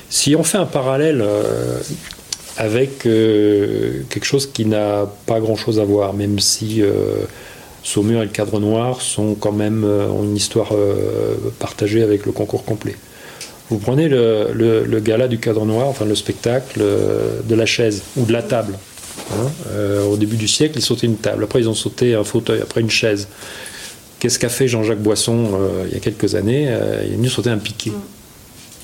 [0.09, 1.79] Si on fait un parallèle euh,
[2.57, 7.25] avec euh, quelque chose qui n'a pas grand-chose à voir, même si euh,
[7.83, 10.71] Saumur et le cadre noir sont quand même ont une histoire
[11.59, 12.95] partagée avec le concours complet.
[13.69, 16.83] Vous prenez le, le, gala du cadre noir, enfin le spectacle
[17.43, 18.77] de la chaise ou de la table.
[19.33, 19.49] Hein.
[20.07, 21.43] au début du siècle, ils sautaient une table.
[21.43, 22.61] Après, ils ont sauté un fauteuil.
[22.61, 23.27] Après, une chaise.
[24.19, 26.71] Qu'est-ce qu'a fait Jean-Jacques Boisson il y a quelques années
[27.05, 27.89] Il est venu sauter un piquet.
[27.89, 28.01] Mm.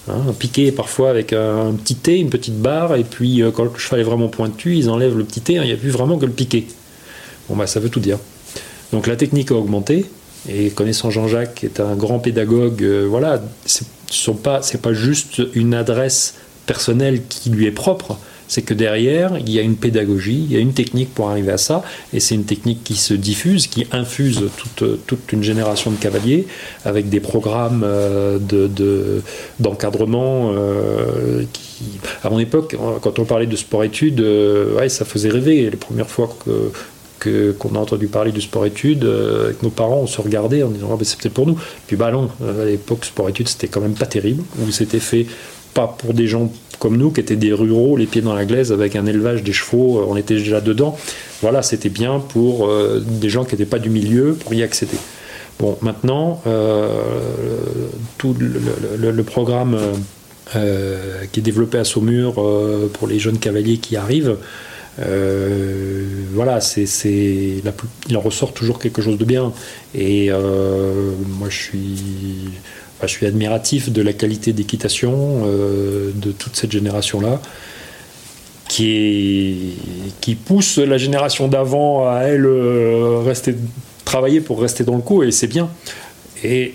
[0.10, 3.66] Hein, un piqué parfois avec un, petit T, une petite barre, et puis euh, quand
[3.66, 5.92] le cheval est vraiment pointu, ils enlèvent le petit T, hein, il n'y a plus
[5.92, 6.68] vraiment que le piqué.
[7.48, 8.18] Bon, bah, ça veut tout dire.
[8.92, 10.06] Donc la technique a augmenté,
[10.50, 13.86] et connaissant Jean-Jacques, qui est un grand pédagogue, euh, voilà, c'est
[14.44, 16.36] pas, pas juste une adresse
[16.66, 18.18] personnelle qui lui est propre,
[18.52, 21.54] c'est que derrière, il y a une pédagogie, il y a une technique pour arriver
[21.54, 21.84] à ça,
[22.14, 26.48] et c'est une technique qui se diffuse, qui infuse toute, toute une génération de cavaliers,
[26.84, 28.40] avec des programmes euh,
[29.60, 31.44] d'encadrement de, euh.
[32.24, 35.70] À mon époque, quand on parlait de sport-études, euh, ça faisait rêver.
[35.70, 36.72] Les premières fois que
[37.22, 40.96] qu'on a entendu parler du sport-études, avec nos parents, on se regardait en disant ah,
[40.98, 41.58] ben, c'est peut-être pour nous.
[41.88, 45.26] Puis bah non, à l'époque, sport-études, c'était quand même pas terrible, où c'était fait
[45.74, 46.52] pas pour des gens
[46.82, 49.54] comme nous, qui étaient des ruraux, les pieds dans la glaise, avec un élevage des
[49.54, 50.98] chevaux, euh, on était déjà dedans.
[51.42, 54.98] Voilà, c'était bien pour euh, des gens qui n'étaient pas du milieu pour y accéder.
[55.60, 56.90] Bon, maintenant, euh,
[58.18, 59.78] tout le, programme
[60.52, 62.34] qui est développé à Saumur
[62.94, 64.38] pour les jeunes cavaliers qui arrivent,
[64.98, 66.86] voilà, c'est,
[68.10, 69.54] il en ressort toujours quelque chose de bien.
[69.96, 72.52] Et moi, je suis
[73.08, 77.42] je suis admiratif de la qualité d'équitation euh, de toute cette génération-là,
[78.68, 79.74] qui,
[80.22, 83.56] qui pousse la génération d'avant à elle euh, rester,
[84.06, 85.70] travailler pour rester dans le coup, et c'est bien.
[86.44, 86.74] Et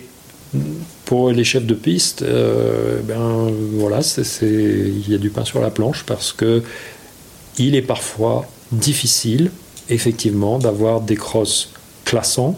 [1.05, 3.99] pour les chefs de piste, euh, ben voilà,
[4.41, 6.61] il y a du pain sur la planche parce que
[7.57, 9.51] il est parfois difficile,
[9.89, 11.71] effectivement, d'avoir des crosses
[12.05, 12.57] classants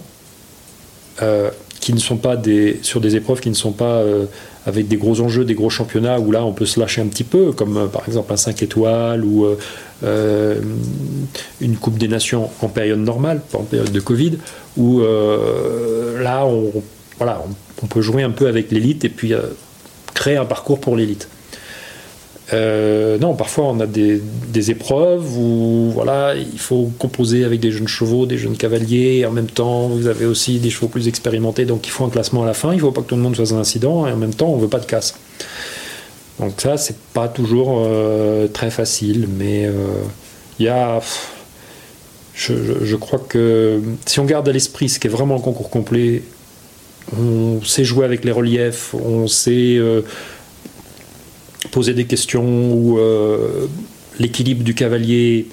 [1.79, 4.25] qui ne sont pas des, sur des épreuves qui ne sont pas euh,
[4.65, 7.23] avec des gros enjeux, des gros championnats où là on peut se lâcher un petit
[7.23, 9.47] peu, comme euh, par exemple un 5 étoiles ou
[10.03, 10.61] euh,
[11.61, 14.37] une Coupe des Nations en période normale, pas en période de Covid,
[14.77, 16.47] où là
[17.17, 17.43] voilà,
[17.83, 19.33] on, peut jouer un peu avec l'élite et puis
[20.13, 21.27] créer un parcours pour l'élite.
[22.53, 24.21] Euh, non, parfois on a des,
[24.71, 29.31] épreuves où voilà, il faut composer avec des jeunes chevaux, des jeunes cavaliers, et en
[29.31, 32.45] même temps vous avez aussi des chevaux plus expérimentés, donc il faut un classement à
[32.45, 34.17] la fin, il ne faut pas que tout le monde fasse un incident, et en
[34.17, 35.15] même temps on ne veut pas de casse.
[36.39, 39.73] Donc ça, c'est pas toujours euh, très facile, mais euh,
[40.59, 41.01] il y a...
[42.33, 45.69] Je, je, crois que si on garde à l'esprit ce qui est vraiment le concours
[45.69, 46.23] complet,
[47.17, 49.77] on sait jouer avec les reliefs, on sait
[51.71, 53.67] poser des questions où euh,
[54.19, 55.47] l'équilibre du cavalier,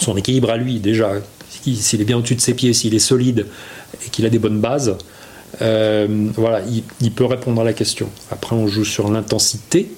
[0.00, 1.12] son équilibre à lui déjà,
[1.48, 3.46] s'il est bien au-dessus de ses pieds, s'il est solide
[4.04, 4.96] et qu'il a des bonnes bases,
[5.62, 6.62] euh, voilà,
[7.00, 8.08] il, peut répondre à la question.
[8.30, 9.90] Après, on joue sur l'intensité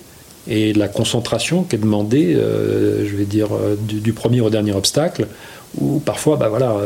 [0.49, 3.49] et la concentration qui est demandée, euh, je vais dire,
[3.80, 5.26] du, premier au dernier obstacle,
[5.80, 6.76] où parfois, bah voilà,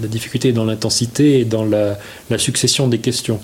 [0.00, 3.40] la difficulté est dans l'intensité et dans la succession des questions.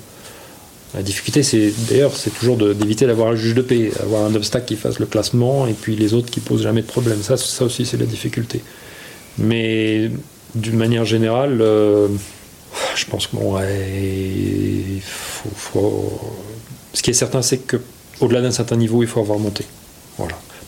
[0.95, 4.67] La difficulté, c'est d'ailleurs, c'est toujours d'éviter d'avoir un juge de paix, avoir un obstacle
[4.67, 7.19] qui fasse le classement et puis les autres qui posent jamais de problème.
[7.23, 7.35] Ça,
[7.65, 8.63] aussi, c'est la difficulté.
[9.39, 10.11] Mais
[10.55, 12.09] d'une manière générale, euh,
[12.95, 13.59] je pense que bon,
[15.55, 16.21] faut,
[16.95, 17.79] ce qui est certain, c'est que
[18.21, 19.65] au-delà d'un certain niveau, il faut avoir monté.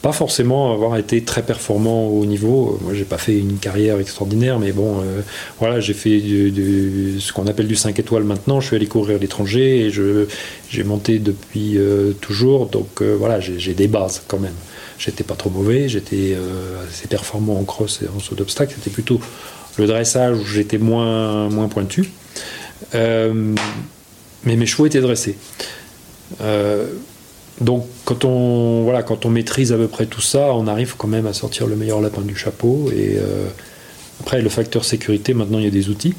[0.02, 2.78] Pas forcément avoir été très performant au niveau.
[2.82, 5.22] Moi, j'ai pas fait une carrière extraordinaire, mais bon, euh,
[5.58, 8.60] voilà, j'ai fait ce qu'on appelle du 5 étoiles maintenant.
[8.60, 12.66] Je suis allé courir à l'étranger et j'ai monté depuis euh, toujours.
[12.66, 14.54] Donc euh, voilà, j'ai des bases quand même.
[15.00, 16.36] J'étais pas trop mauvais, j'étais
[16.88, 18.74] assez performant en cross et en saut d'obstacle.
[18.76, 19.20] C'était plutôt
[19.78, 22.10] le dressage où j'étais moins, moins pointu.
[22.94, 23.54] mais
[24.44, 25.36] mes chevaux étaient dressés.
[27.60, 31.08] Donc quand on, voilà, quand on maîtrise à peu près tout ça, on arrive quand
[31.08, 32.90] même à sortir le meilleur lapin du chapeau.
[32.94, 33.46] Et euh,
[34.20, 36.14] après, le facteur sécurité, maintenant il y a des outils.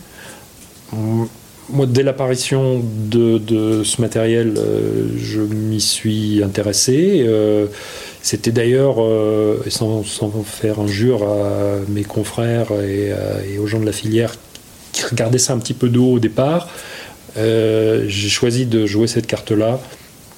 [1.71, 7.23] Moi, dès l'apparition de, ce matériel, euh, je m'y suis intéressé.
[7.27, 7.67] Euh,
[8.21, 8.97] c'était d'ailleurs,
[9.69, 13.13] sans, sans, faire injure à mes confrères et,
[13.53, 14.33] et, aux gens de la filière
[14.91, 16.67] qui regardaient ça un petit peu de haut au départ,
[17.37, 19.79] j'ai choisi de jouer cette carte-là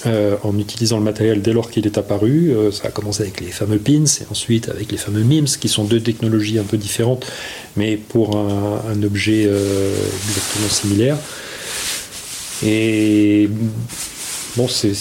[0.08, 2.52] euh, en utilisant le matériel dès lors qu'il est apparu.
[2.52, 5.68] Euh, ça a commencé avec les fameux pins et ensuite avec les fameux MIMS, qui
[5.68, 7.26] sont deux technologies un peu différentes,
[7.76, 9.94] mais pour un, objet euh,
[10.28, 11.18] exactement similaire.
[12.66, 13.48] Et
[14.56, 14.96] bon, c'est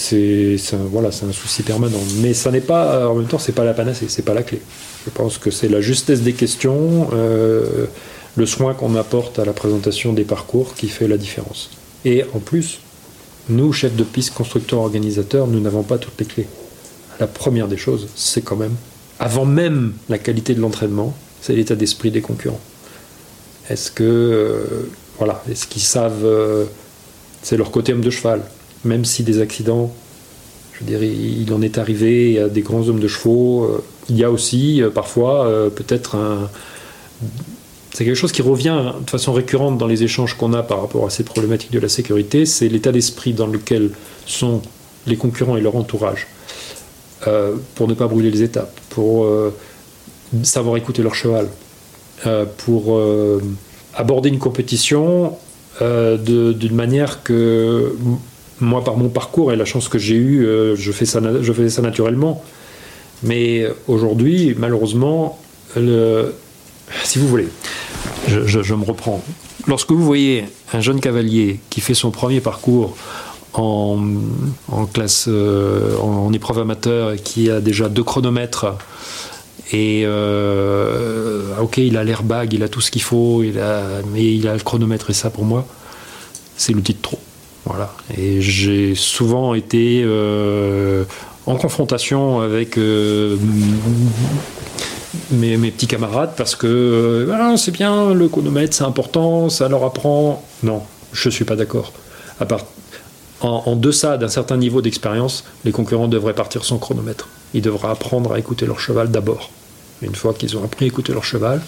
[0.91, 2.01] voilà, un souci permanent.
[2.17, 4.61] Mais ça n'est pas, en même temps, c'est pas la panacée, c'est pas la clé.
[5.05, 10.13] Je pense que c'est la justesse des questions, le soin qu'on apporte à la présentation
[10.13, 11.71] des parcours qui fait la différence.
[12.05, 12.79] Et en plus,
[13.49, 16.47] nous, chefs de piste, constructeurs, organisateurs, nous n'avons pas toutes les clés.
[17.19, 18.75] La première des choses, c'est quand même,
[19.19, 22.59] avant même la qualité de l'entraînement, c'est l'état d'esprit des concurrents.
[23.69, 26.65] Est-ce que, euh, voilà, est-ce qu'ils savent, euh,
[27.41, 28.41] c'est leur côté homme de cheval,
[28.83, 29.93] même si des accidents,
[30.79, 34.23] je dirais, il en est arrivé à des grands hommes de chevaux, euh, il y
[34.23, 36.49] a aussi parfois peut-être un
[37.93, 41.05] c'est quelque chose qui revient de façon récurrente dans les échanges qu'on a par rapport
[41.05, 43.91] à ces problématiques de la sécurité, c'est l'état d'esprit dans lequel
[44.25, 44.61] sont
[45.07, 46.27] les concurrents et leur entourage,
[47.27, 49.53] euh, pour ne pas brûler les étapes, pour euh,
[50.43, 51.49] savoir écouter leur cheval,
[52.25, 52.99] euh, pour
[53.93, 55.37] aborder une compétition
[55.81, 57.95] d'une manière que
[58.59, 61.69] moi, par mon parcours et la chance que j'ai eue, je, fais ça, je faisais
[61.69, 62.43] ça naturellement.
[63.23, 65.39] Mais aujourd'hui, malheureusement,
[65.75, 66.33] le,
[67.03, 67.47] si vous voulez,
[68.27, 69.23] je, me reprends.
[69.67, 72.95] Lorsque vous voyez un jeune cavalier qui fait son premier parcours
[73.53, 73.97] en,
[74.93, 78.77] classe, euh, en, épreuve amateur, qui a déjà deux chronomètres,
[79.73, 84.53] et euh, ok, il a l'airbag, il a tout ce qu'il faut, mais il a
[84.53, 85.65] le chronomètre, et ça pour moi,
[86.55, 87.19] c'est l'outil de trop.
[87.65, 87.93] Voilà.
[88.17, 91.03] Et j'ai souvent été euh,
[91.45, 92.77] en confrontation avec
[95.31, 100.43] mes, petits camarades parce que euh, c'est bien, le chronomètre c'est important, ça leur apprend.
[100.63, 100.83] Non,
[101.13, 101.91] je ne suis pas d'accord.
[102.39, 102.65] À part,
[103.41, 107.27] en, deçà d'un certain niveau d'expérience, les concurrents devraient partir sans chronomètre.
[107.53, 109.49] Ils devraient apprendre à écouter leur cheval d'abord.
[110.01, 111.61] Une fois qu'ils ont appris à écouter leur cheval,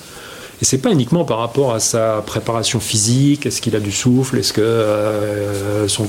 [0.61, 4.37] et c'est pas uniquement par rapport à sa préparation physique, est-ce qu'il a du souffle,
[4.37, 6.07] est-ce que euh, son,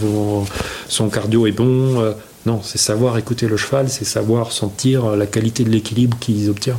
[0.88, 2.00] son, cardio est bon.
[2.00, 2.12] Euh,
[2.46, 6.76] non, c'est savoir écouter le cheval, c'est savoir sentir la qualité de l'équilibre qu'ils obtiennent.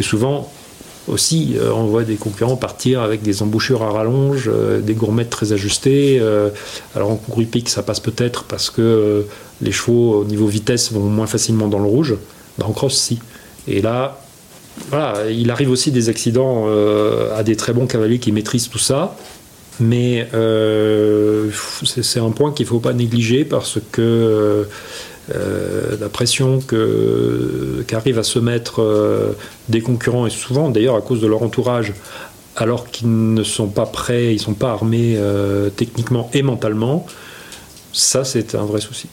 [0.00, 0.50] Et souvent,
[1.08, 5.30] aussi, euh, on voit des concurrents partir avec des embouchures à rallonge, euh, des gourmettes
[5.30, 6.18] très ajustées.
[6.20, 6.50] Euh,
[6.94, 9.26] alors en concours hippique, ça passe peut-être parce que
[9.60, 12.14] les chevaux, au niveau vitesse, vont moins facilement dans le rouge.
[12.62, 13.18] En cross, si.
[13.66, 14.20] Et là,
[14.90, 16.66] voilà, il arrive aussi des accidents
[17.34, 19.16] à des très bons cavaliers qui maîtrisent tout ça.
[19.80, 20.28] Mais
[21.84, 24.68] c'est un point qu'il ne faut pas négliger parce que
[25.30, 26.58] euh, la pression
[27.86, 29.32] qu'arrivent à se mettre euh,
[29.68, 31.92] des concurrents, et souvent d'ailleurs à cause de leur entourage,
[32.56, 37.06] alors qu'ils ne sont pas prêts, ils ne sont pas armés euh, techniquement et mentalement,
[37.92, 39.08] ça c'est un vrai souci.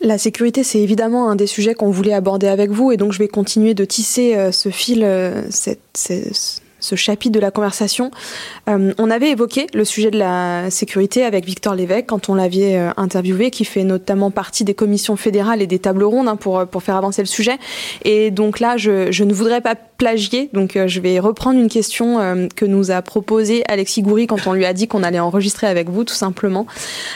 [0.00, 3.18] La sécurité, c'est évidemment un des sujets qu'on voulait aborder avec vous, et donc je
[3.18, 5.06] vais continuer de tisser ce fil,
[5.48, 8.10] cette, ce chapitre de la conversation.
[8.68, 12.76] Euh, on avait évoqué le sujet de la sécurité avec Victor Lévesque quand on l'avait
[12.76, 16.66] euh, interviewé, qui fait notamment partie des commissions fédérales et des tables rondes hein, pour,
[16.66, 17.58] pour faire avancer le sujet.
[18.04, 21.94] Et donc là, je, ne voudrais pas plagier, donc euh, je vais reprendre une question
[22.54, 25.88] que nous a proposée Alexis Goury quand on lui a dit qu'on allait enregistrer avec
[25.88, 26.66] vous, tout simplement.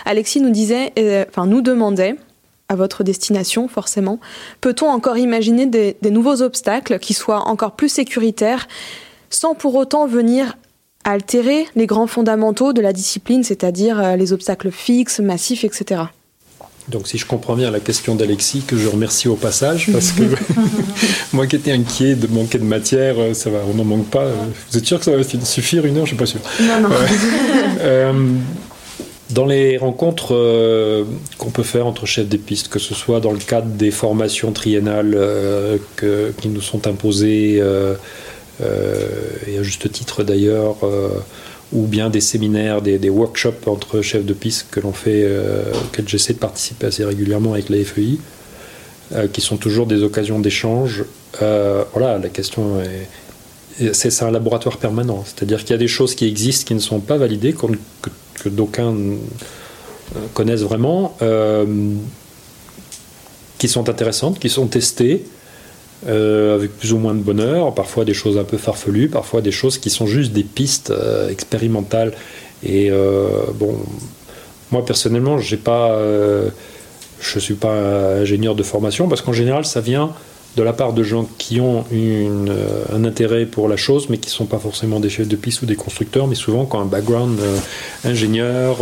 [0.06, 0.92] Alexis nous disait,
[1.28, 2.16] enfin nous demandait,
[2.68, 4.20] à votre destination, forcément.
[4.60, 8.68] Peut-on encore imaginer des, nouveaux obstacles qui soient encore plus sécuritaires
[9.30, 10.56] sans pour autant venir
[11.04, 16.02] altérer les grands fondamentaux de la discipline, c'est-à-dire euh, les obstacles fixes, massifs, etc.
[16.88, 20.22] Donc si je comprends bien la question d'Alexis, que je remercie au passage, parce que
[21.32, 24.26] moi qui étais inquiet de manquer de matière, euh, ça va, on n'en manque pas.
[24.70, 26.06] Vous êtes sûr que ça va suffire une heure?
[26.06, 26.40] Je ne suis pas sûr.
[26.60, 26.94] Non, non.
[27.80, 28.12] Euh,
[29.30, 31.06] dans les rencontres
[31.36, 34.50] qu'on peut faire entre chefs des pistes, que ce soit dans le cadre des formations
[34.50, 35.16] triennales
[35.96, 37.94] qui nous sont imposées euh,
[38.60, 41.10] et à juste titre d'ailleurs, euh,
[41.72, 46.08] ou bien des séminaires, des, workshops entre chefs de piste que l'on fait, euh, auxquels
[46.08, 48.18] j'essaie de participer assez régulièrement avec la FEI,
[49.32, 51.04] qui sont toujours des occasions d'échange.
[51.40, 55.24] voilà, la question est, c'est un laboratoire permanent.
[55.24, 58.94] C'est-à-dire qu'il y a des choses qui existent qui ne sont pas validées, que d'aucuns
[60.34, 61.16] connaissent vraiment,
[63.58, 65.24] qui sont intéressantes, qui sont testées,
[66.06, 69.50] euh, avec plus ou moins de bonheur, parfois des choses un peu farfelues, parfois des
[69.50, 72.12] choses qui sont juste des pistes euh, expérimentales.
[72.62, 73.74] Et euh, bon,
[74.70, 75.98] moi personnellement, j'ai pas,
[77.20, 77.72] je suis pas
[78.20, 80.12] ingénieur de formation parce qu'en général, ça vient
[80.56, 81.84] de la part de gens qui ont
[82.92, 85.62] un intérêt pour la chose, mais qui ne sont pas forcément des chefs de piste
[85.62, 87.38] ou des constructeurs, mais souvent qui ont un background
[88.04, 88.78] ingénieur,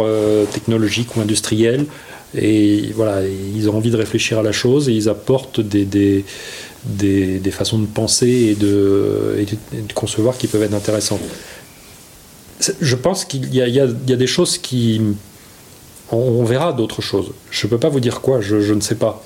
[0.52, 1.86] technologique ou industriel.
[2.34, 6.24] Et voilà, ils ont envie de réfléchir à la chose et ils apportent des
[6.86, 9.46] des, façons de penser et de,
[9.94, 11.20] concevoir qui peuvent être intéressantes.
[12.80, 15.00] Je pense qu'il y, y, a des choses qui...
[16.12, 17.32] On, verra d'autres choses.
[17.50, 19.24] Je ne peux pas vous dire quoi, je, ne sais pas.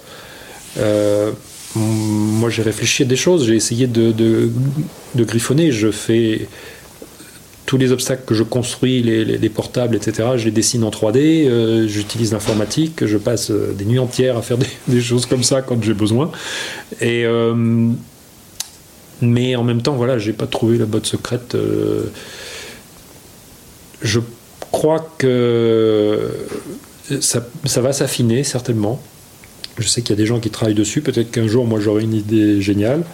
[0.78, 1.32] Euh,
[1.74, 4.50] moi j'ai réfléchi à des choses, j'ai essayé de, de,
[5.24, 6.48] griffonner, je fais
[7.70, 11.86] tous les obstacles que je construis, les, portables, etc., je les dessine en 3D, euh,
[11.86, 14.58] j'utilise l'informatique, je passe euh, des nuits entières à faire
[14.88, 16.32] des, choses comme ça quand j'ai besoin.
[17.00, 17.92] Euh,
[19.22, 21.56] mais en même temps, voilà, j'ai pas trouvé la botte secrète.
[24.02, 24.20] je
[24.72, 26.28] crois que
[27.20, 29.00] ça va s'affiner certainement.
[29.78, 31.02] Je sais qu'il y a des gens qui travaillent dessus.
[31.02, 33.04] Peut-être qu'un jour, moi, j'aurai une idée géniale.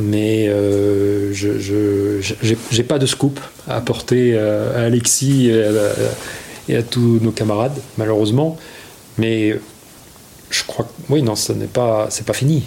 [0.00, 5.50] Euh, mais euh, je n'ai pas de scoop à apporter à Alexis
[6.68, 8.56] et à, tous nos camarades, malheureusement.
[9.18, 9.56] Mais
[10.50, 12.64] je crois que oui, non, ce n'est pas, c'est pas fini.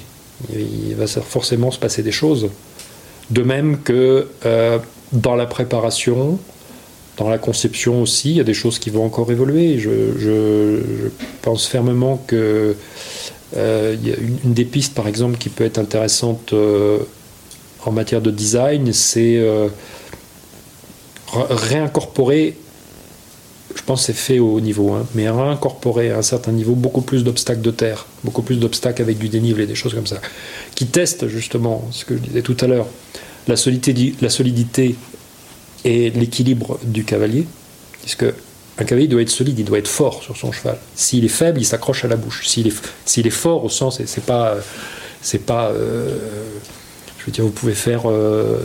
[0.52, 2.50] Il, va forcément se passer des choses.
[3.30, 4.80] De même que euh,
[5.12, 6.40] dans la préparation,
[7.18, 9.80] dans la conception aussi, il y a des choses qui vont encore évoluer.
[9.80, 11.10] Je,
[11.42, 12.76] pense fermement que
[13.56, 13.96] euh,
[14.44, 17.00] une, des pistes, par exemple, qui peut être intéressante euh,
[17.86, 19.68] en matière de design, c'est euh,
[21.34, 22.56] réincorporer.
[23.76, 27.02] Je pense c'est fait au haut niveau, hein, mais réincorporer à un certain niveau beaucoup
[27.02, 30.22] plus d'obstacles de terre, beaucoup plus d'obstacles avec du dénivelé, des choses comme ça,
[30.76, 32.86] qui testent justement ce que je disais tout à l'heure,
[33.48, 34.96] la solidité, la solidité
[35.86, 37.46] et l'équilibre du cavalier,
[38.02, 38.26] puisque
[38.78, 40.78] un cavalier doit être solide, il doit être fort sur son cheval.
[40.96, 42.48] S'il est faible, il s'accroche à la bouche.
[42.48, 44.56] S'il est, fort au sens, c'est pas,
[45.22, 46.18] c'est pas, euh,
[47.24, 48.04] je veux dire, vous pouvez faire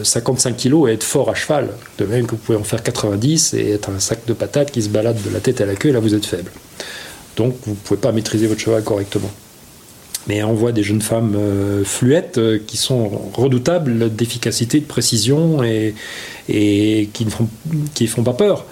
[0.02, 2.82] 55 euh, kilos et être fort à cheval, de même que vous pouvez en faire
[2.82, 5.76] 90 et être un sac de patates qui se balade de la tête à la
[5.76, 6.50] queue, et là vous êtes faible.
[7.36, 9.30] Donc vous ne pouvez pas maîtriser votre cheval correctement.
[10.26, 15.62] Mais on voit des jeunes femmes euh, fluettes euh, qui sont redoutables d'efficacité, de précision
[15.62, 15.94] et,
[16.48, 18.66] qui ne font, pas peur.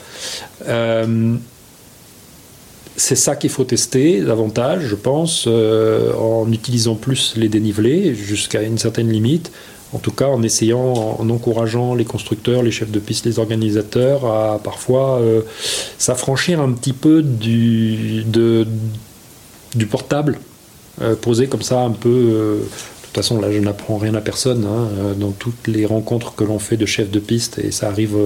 [2.96, 8.78] C'est ça qu'il faut tester davantage, je pense, en utilisant plus les dénivelés jusqu'à une
[8.78, 9.52] certaine limite.
[9.92, 14.26] En tout cas, en essayant, en encourageant les constructeurs, les chefs de piste, les organisateurs
[14.26, 15.20] à parfois
[15.96, 18.24] s'affranchir un petit peu du,
[19.88, 20.38] portable
[21.02, 22.08] euh, posé comme ça un peu.
[22.08, 22.62] Euh, de
[23.02, 24.64] toute façon, là, je n'apprends rien à personne.
[24.64, 27.88] Hein, euh, dans toutes les rencontres que l'on fait de chefs de piste, et ça
[27.88, 28.16] arrive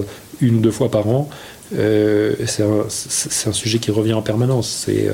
[0.40, 1.28] une ou deux fois par an,
[1.72, 4.84] c'est un, sujet qui revient en permanence.
[4.86, 5.08] C'est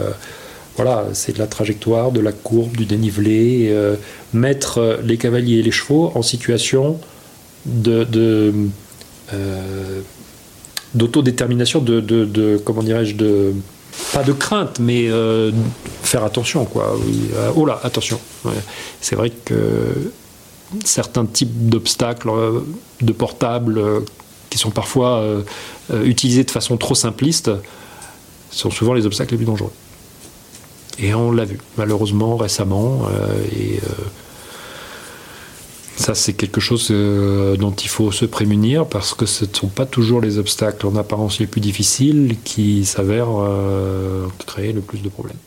[0.77, 3.75] voilà, c'est de la trajectoire, de la courbe, du dénivelé,
[4.33, 7.01] mettre les cavaliers et les chevaux en situation
[7.65, 8.07] de,
[10.95, 13.55] d'autodétermination, de, comment dirais-je, de
[14.13, 15.51] pas de crainte, mais euh,
[16.03, 16.97] faire attention, quoi.
[17.35, 18.21] Euh, oh là, attention.
[19.01, 20.13] C'est vrai que
[20.85, 22.61] certains types d'obstacles, euh,
[23.01, 23.81] de portables,
[24.51, 25.25] qui sont parfois
[26.05, 27.51] utilisés de façon trop simpliste,
[28.51, 29.73] sont souvent les obstacles les plus dangereux.
[30.99, 33.03] Et on l'a vu, malheureusement, récemment.
[33.53, 33.81] et
[35.97, 39.69] ça, c'est quelque chose euh, dont il faut se prémunir parce que ce ne sont
[39.69, 45.01] pas toujours les obstacles en apparence les plus difficiles qui s'avèrent euh, créer le plus
[45.01, 45.39] de problèmes.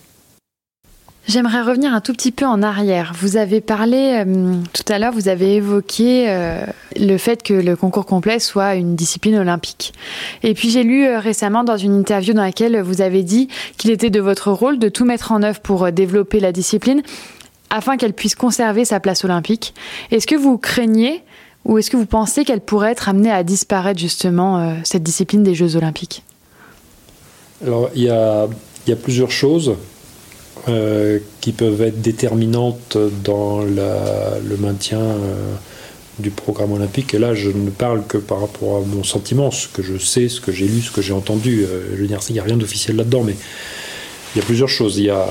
[1.30, 3.13] J'aimerais revenir un tout petit peu en arrière.
[3.15, 6.25] Vous avez parlé euh, tout à l'heure, vous avez évoqué
[6.95, 9.93] le fait que le concours complet soit une discipline olympique.
[10.41, 14.09] Et puis j'ai lu récemment dans une interview dans laquelle vous avez dit qu'il était
[14.09, 17.03] de votre rôle de tout mettre en œuvre pour développer la discipline
[17.69, 19.73] afin qu'elle puisse conserver sa place olympique.
[20.09, 21.23] Est-ce que vous craignez
[21.65, 25.43] ou est-ce que vous pensez qu'elle pourrait être amenée à disparaître justement, euh, cette discipline
[25.43, 26.23] des Jeux olympiques?
[27.64, 28.47] Alors il y a,
[29.03, 29.76] plusieurs choses
[30.68, 35.53] euh, qui peuvent être déterminantes dans le maintien euh,
[36.19, 37.14] du programme olympique.
[37.14, 40.27] Et là, je ne parle que par rapport à mon sentiment, ce que je sais,
[40.27, 41.65] ce que j'ai lu, ce que j'ai entendu.
[41.94, 43.36] je veux dire, il n'y a rien d'officiel là-dedans, mais
[44.36, 44.98] il y a plusieurs choses.
[44.98, 45.27] Il y a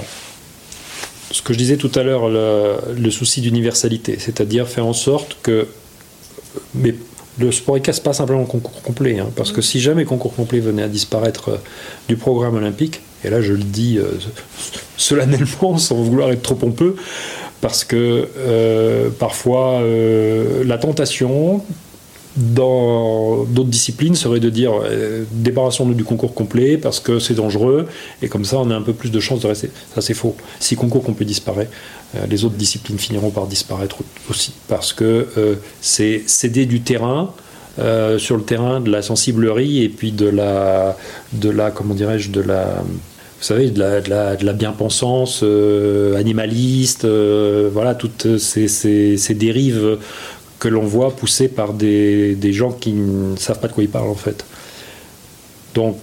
[1.30, 5.66] ce que je disais tout à l'heure, le, souci d'universalité, c'est-à-dire faire en sorte que.
[6.74, 6.94] Mais
[7.38, 10.34] le sport ECAS, pas simplement le concours complet, hein, parce que si jamais le concours
[10.34, 11.56] complet venait à disparaître euh,
[12.08, 14.12] du programme olympique, et là je le dis euh,
[14.96, 16.96] solennellement sans vouloir être trop pompeux,
[17.60, 19.82] parce que euh, parfois
[20.64, 21.62] la tentation
[22.38, 27.86] dans d'autres disciplines serait de dire euh, débarrassons-nous du concours complet parce que c'est dangereux
[28.22, 29.70] et comme ça on a un peu plus de chances de rester.
[29.94, 30.36] Ça c'est faux.
[30.60, 31.68] Si concours complet disparaît,
[32.14, 33.98] euh, les autres disciplines finiront par disparaître
[34.30, 37.32] aussi parce que euh, c'est céder du terrain.
[38.18, 40.96] Sur le terrain de la sensiblerie et puis de la,
[41.32, 44.00] de la comment dirais-je, de la, vous savez, de la,
[44.36, 49.98] de la, bien-pensance animaliste, voilà, toutes ces, ces, dérives
[50.58, 54.10] que l'on voit poussé par des, gens qui ne savent pas de quoi ils parlent
[54.10, 54.44] en fait.
[55.74, 55.98] Donc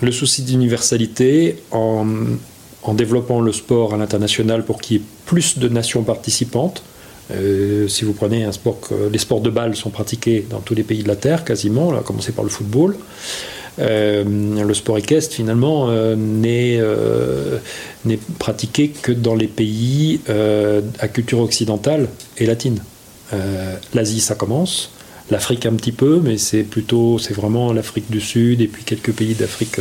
[0.00, 2.06] le souci d'universalité en,
[2.82, 6.82] en développant le sport à l'international pour qu'il y ait plus de nations participantes.
[7.30, 8.78] Euh, si vous prenez un sport
[9.10, 12.02] les sports de balle sont pratiqués dans tous les pays de la Terre, quasiment, à
[12.02, 12.96] commencer par le football.
[13.80, 16.14] Euh, le sport équestre, finalement, euh,
[18.04, 22.78] n'est pratiqué que dans les pays à culture occidentale et latine.
[23.94, 24.90] L'Asie, ça commence.
[25.30, 29.10] L'Afrique un petit peu, mais c'est plutôt, c'est vraiment l'Afrique du Sud et puis quelques
[29.10, 29.80] pays d'Afrique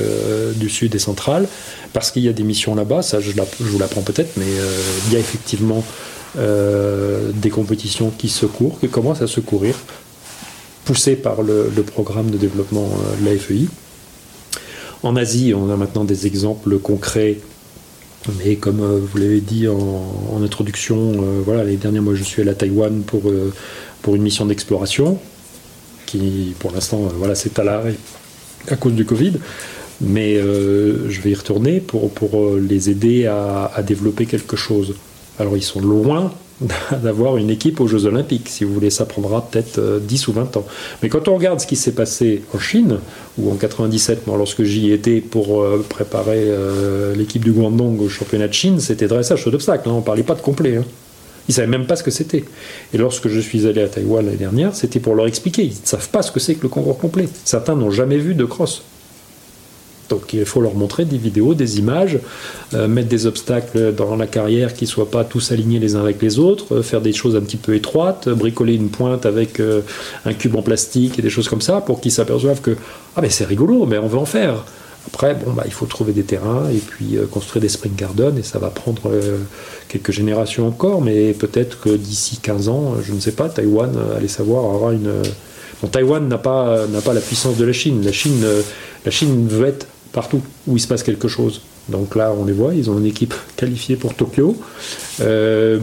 [0.56, 1.48] du Sud et centrale,
[1.92, 4.46] parce qu'il y a des missions là-bas, ça je vous l'apprends peut-être, mais
[5.08, 5.84] il y a effectivement
[6.36, 9.76] euh, des compétitions qui secourent, qui commencent à secourir,
[10.84, 13.68] poussées par le, programme de développement euh, de la FEI.
[15.04, 17.38] En Asie, on a maintenant des exemples concrets,
[18.40, 21.14] mais comme euh, vous l'avez dit en, introduction,
[21.46, 23.32] voilà, les derniers mois je suis allé à Taïwan pour,
[24.02, 25.20] pour une mission d'exploration,
[26.08, 27.96] qui pour l'instant voilà, c'est à l'arrêt
[28.70, 29.34] à cause du Covid
[30.02, 34.96] mais je vais y retourner pour, pour les aider à, développer quelque chose.
[35.40, 36.32] Alors ils sont loin
[37.04, 38.50] d'avoir une équipe aux Jeux Olympiques.
[38.50, 40.66] Si vous voulez, ça prendra peut-être 10 euh, ou 20 ans.
[41.02, 43.00] Mais quand on regarde ce qui s'est passé en Chine,
[43.38, 48.10] ou en 97, moi, lorsque j'y étais pour euh, préparer euh, l'équipe du Guangdong au
[48.10, 49.90] championnat de Chine, c'était dressage d'obstacles.
[49.90, 49.94] Hein.
[49.94, 50.78] on ne parlait pas de complet.
[50.78, 50.86] Hein.
[51.50, 52.46] Ils ne savaient même pas ce que c'était.
[52.94, 55.64] Et lorsque je suis allé à Taïwan l'année dernière, c'était pour leur expliquer.
[55.64, 57.28] Ils ne savent pas ce que c'est que le concours complet.
[57.44, 58.84] Certains n'ont jamais vu de cross.
[60.10, 62.20] Donc il faut leur montrer des vidéos, des images,
[62.74, 66.02] euh, mettre des obstacles dans la carrière qui ne soient pas tous alignés les uns
[66.02, 69.60] avec les autres, euh, faire des choses un petit peu étroites, bricoler une pointe avec
[69.60, 69.82] euh,
[70.26, 72.76] un cube en plastique et des choses comme ça pour qu'ils s'aperçoivent que
[73.16, 74.66] ah ben c'est rigolo, mais on veut en faire.
[75.08, 78.44] Après, bon, bah, il faut trouver des terrains et puis construire des spring gardens et
[78.44, 79.12] ça va prendre
[79.90, 84.30] quelques générations encore, mais peut-être que d'ici 15 ans, je ne sais pas, Taïwan, allez
[84.30, 85.12] savoir, aura une...
[85.82, 88.02] Bon, Taïwan n'a pas, n'a pas la puissance de la Chine.
[88.06, 88.46] La Chine,
[89.04, 91.62] la Chine veut être partout où il se passe quelque chose.
[91.90, 94.56] Donc là, on les voit, ils ont une équipe qualifiée pour Tokyo.
[95.20, 95.80] Euh,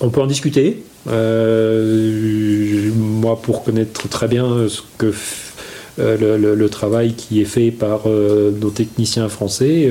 [0.00, 0.82] on peut en discuter.
[1.08, 5.12] Euh, moi, pour connaître très bien ce que
[5.98, 9.90] euh, le, travail qui est fait par nos techniciens français,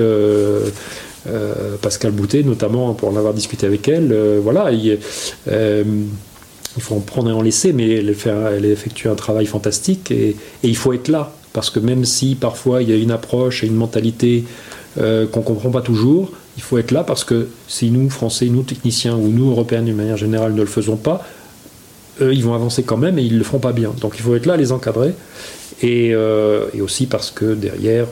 [1.81, 4.97] Pascal Boutet notamment, pour en avoir discuté avec elle, voilà, il,
[6.79, 10.35] faut en prendre et en laisser, mais elle, fait, elle effectue un travail fantastique et
[10.63, 13.67] il faut être là parce que même si parfois il y a une approche et
[13.67, 14.43] une mentalité
[14.99, 18.47] euh, qu'on ne comprend pas toujours, il faut être là parce que si nous, Français,
[18.47, 21.25] nous, techniciens, ou nous, Européens d'une manière générale, ne le faisons pas,
[22.21, 23.93] eux, ils vont avancer quand même et ils ne le feront pas bien.
[24.01, 25.13] Donc il faut être là, les encadrer.
[25.81, 28.07] Et, euh, aussi parce que derrière,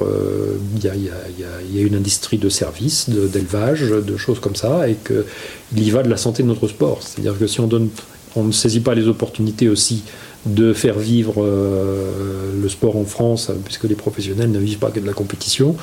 [0.75, 5.89] il y, a une industrie de services, d'élevage, de, choses comme ça, et qu'il y
[5.89, 6.99] va de la santé de notre sport.
[7.01, 10.03] C'est-à-dire que si on ne saisit pas les opportunités aussi
[10.47, 14.99] de faire vivre euh, le sport en France, puisque les professionnels ne vivent pas que
[14.99, 15.75] de la compétition,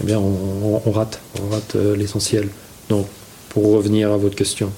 [0.00, 2.48] eh bien on, rate, on rate euh, l'essentiel.
[2.88, 3.06] Donc,
[3.48, 4.70] pour revenir à votre question,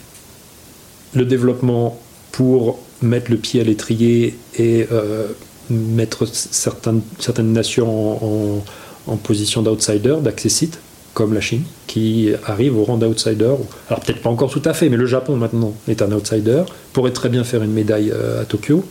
[1.15, 1.99] le développement
[2.33, 5.29] pour mettre le pied à l'étrier et euh,
[5.71, 8.65] mettre certaines, certaines nations en,
[9.07, 10.79] en position d'outsider, d'accessite,
[11.13, 13.55] comme la Chine, qui arrive au rang d'outsider.
[13.89, 17.13] Alors peut-être pas encore tout à fait, mais le Japon maintenant est un outsider, pourrait
[17.13, 18.85] très bien faire une médaille à Tokyo.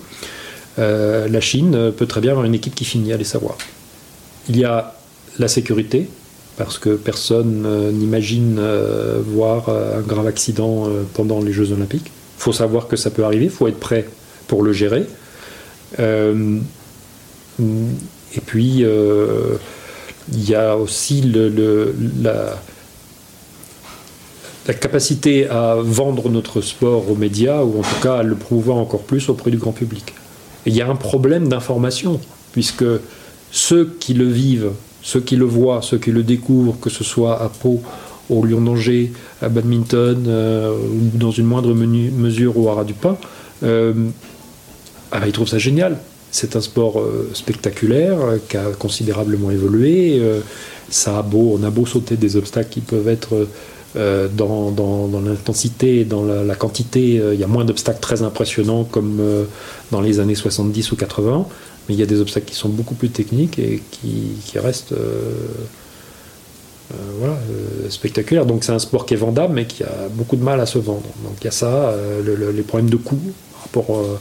[0.79, 3.57] Euh, la Chine peut très bien avoir une équipe qui finit, allez savoir.
[4.49, 4.95] Il y a
[5.39, 6.09] la sécurité,
[6.57, 12.07] parce que personne euh, n'imagine euh, voir un grave accident pendant les Jeux Olympiques.
[12.07, 14.07] Il faut savoir que ça peut arriver, il faut être prêt
[14.47, 15.05] pour le gérer.
[15.99, 16.61] et
[18.45, 18.83] puis,
[20.31, 21.21] il y a aussi
[22.21, 22.57] la
[24.73, 29.03] capacité à vendre notre sport aux médias, ou en tout cas à le prouver encore
[29.03, 30.13] plus auprès du grand public
[30.65, 32.19] il y a un problème d'information,
[32.51, 32.85] puisque
[33.51, 34.71] ceux qui le vivent,
[35.01, 37.81] ceux qui le voient, ceux qui le découvrent, que ce soit à Pau,
[38.29, 39.11] au Lyon d'Angers,
[39.41, 43.17] à badminton, euh, ou dans une moindre mesure au Haras du Pin,
[43.63, 43.93] euh,
[45.11, 45.97] ah, ils trouvent ça génial.
[46.31, 48.17] C'est un sport euh, spectaculaire
[48.49, 50.21] qui a considérablement évolué.
[50.89, 53.47] ça a beau, on a beau sauter des obstacles qui peuvent être
[53.95, 54.73] euh, dans,
[55.23, 59.43] l'intensité, dans la, quantité, euh, il y a moins d'obstacles très impressionnants comme euh,
[59.91, 61.45] dans les années 70 ou 80,
[61.87, 64.95] mais il y a des obstacles qui sont beaucoup plus techniques et qui, restent
[67.89, 68.45] spectaculaires.
[68.45, 70.79] Donc c'est un sport qui est vendable, mais qui a beaucoup de mal à se
[70.79, 71.09] vendre.
[71.23, 71.93] Donc il y a ça,
[72.25, 73.19] les problèmes de coût
[73.51, 74.19] par rapport.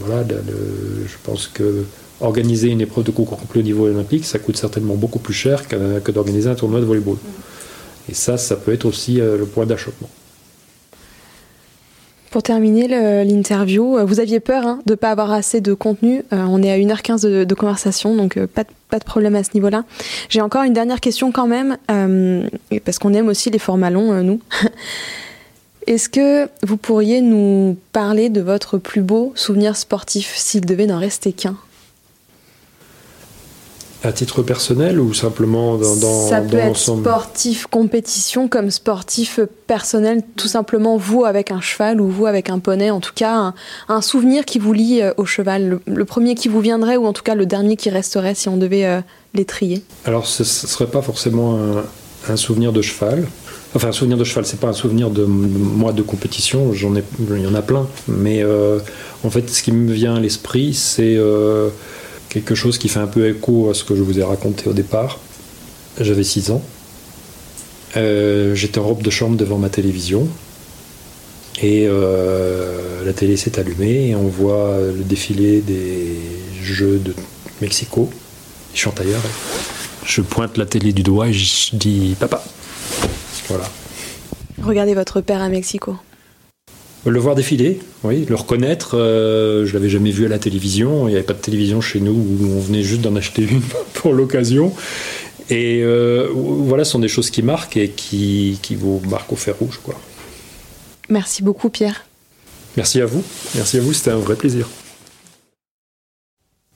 [0.00, 1.84] voilà, je pense que
[2.24, 5.68] organiser une épreuve de concours complet au niveau olympique, ça coûte certainement beaucoup plus cher
[5.68, 7.16] que, d'organiser un tournoi de volleyball.
[8.08, 10.08] Et ça, ça peut être aussi euh, le point d'achoppement.
[12.30, 12.88] pour terminer
[13.24, 16.24] l'interview, vous aviez peur hein, de ne pas avoir assez de contenu.
[16.32, 18.64] on est à 1h15 de, conversation, donc pas,
[18.98, 19.84] de problème à ce niveau-là.
[20.28, 21.76] J'ai encore une dernière question quand même,
[22.84, 24.40] parce qu'on aime aussi les formats longs, nous.
[25.86, 30.98] Est-ce que vous pourriez nous parler de votre plus beau souvenir sportif, s'il devait n'en
[30.98, 31.56] rester qu'un?
[34.06, 40.22] À titre personnel ou simplement dans, dans Ça peut être sportif compétition comme sportif personnel,
[40.36, 43.54] tout simplement vous avec un cheval ou vous avec un poney, en tout cas
[43.88, 47.12] un, souvenir qui vous lie euh, au cheval, le, premier qui vous viendrait ou en
[47.12, 49.00] tout cas le dernier qui resterait si on devait euh,
[49.32, 49.82] les trier.
[50.04, 51.58] Alors ce ne serait pas forcément
[52.28, 53.26] un, souvenir de cheval.
[53.74, 57.02] Enfin, un souvenir de cheval, c'est pas un souvenir de moi de compétition, j'en ai,
[57.18, 57.88] il y en a plein.
[58.06, 58.78] Mais euh,
[59.24, 61.18] en fait, ce qui me vient à l'esprit, c'est
[62.34, 64.72] quelque chose qui fait un peu écho à ce que je vous ai raconté au
[64.72, 65.20] départ.
[66.00, 66.62] J'avais 6 ans.
[67.96, 70.26] Euh, j'étais en robe de chambre devant ma télévision.
[71.62, 76.16] Et euh, la télé s'est allumée et on voit le défilé des
[76.60, 77.14] Jeux de
[77.60, 78.10] Mexico.
[78.74, 79.22] Ils chantent ailleurs.
[80.04, 82.42] Je pointe la télé du doigt et je dis Papa.
[83.48, 83.70] Voilà.
[84.60, 85.96] Regardez votre père à Mexico.
[87.06, 88.96] Le voir défiler, oui, le reconnaître.
[88.96, 91.06] Euh, je l'avais jamais vu à la télévision.
[91.06, 93.60] Il n'y avait pas de télévision chez nous où on venait juste d'en acheter une
[93.92, 94.72] pour l'occasion.
[95.50, 99.36] Et euh, voilà, ce sont des choses qui marquent et qui, qui vous marquent au
[99.36, 99.80] fer rouge.
[99.82, 100.00] Quoi.
[101.10, 102.06] Merci beaucoup, Pierre.
[102.78, 103.22] Merci à vous.
[103.54, 104.66] Merci à vous, c'était un vrai plaisir.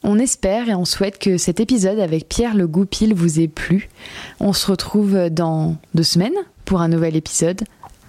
[0.02, 3.88] On espère et on souhaite que cet épisode avec Pierre Le Goupil vous ait plu.
[4.40, 6.36] On se retrouve dans deux semaines
[6.66, 7.62] pour un nouvel épisode.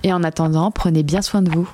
[0.03, 1.69] Et en attendant, prenez bien soin de vous.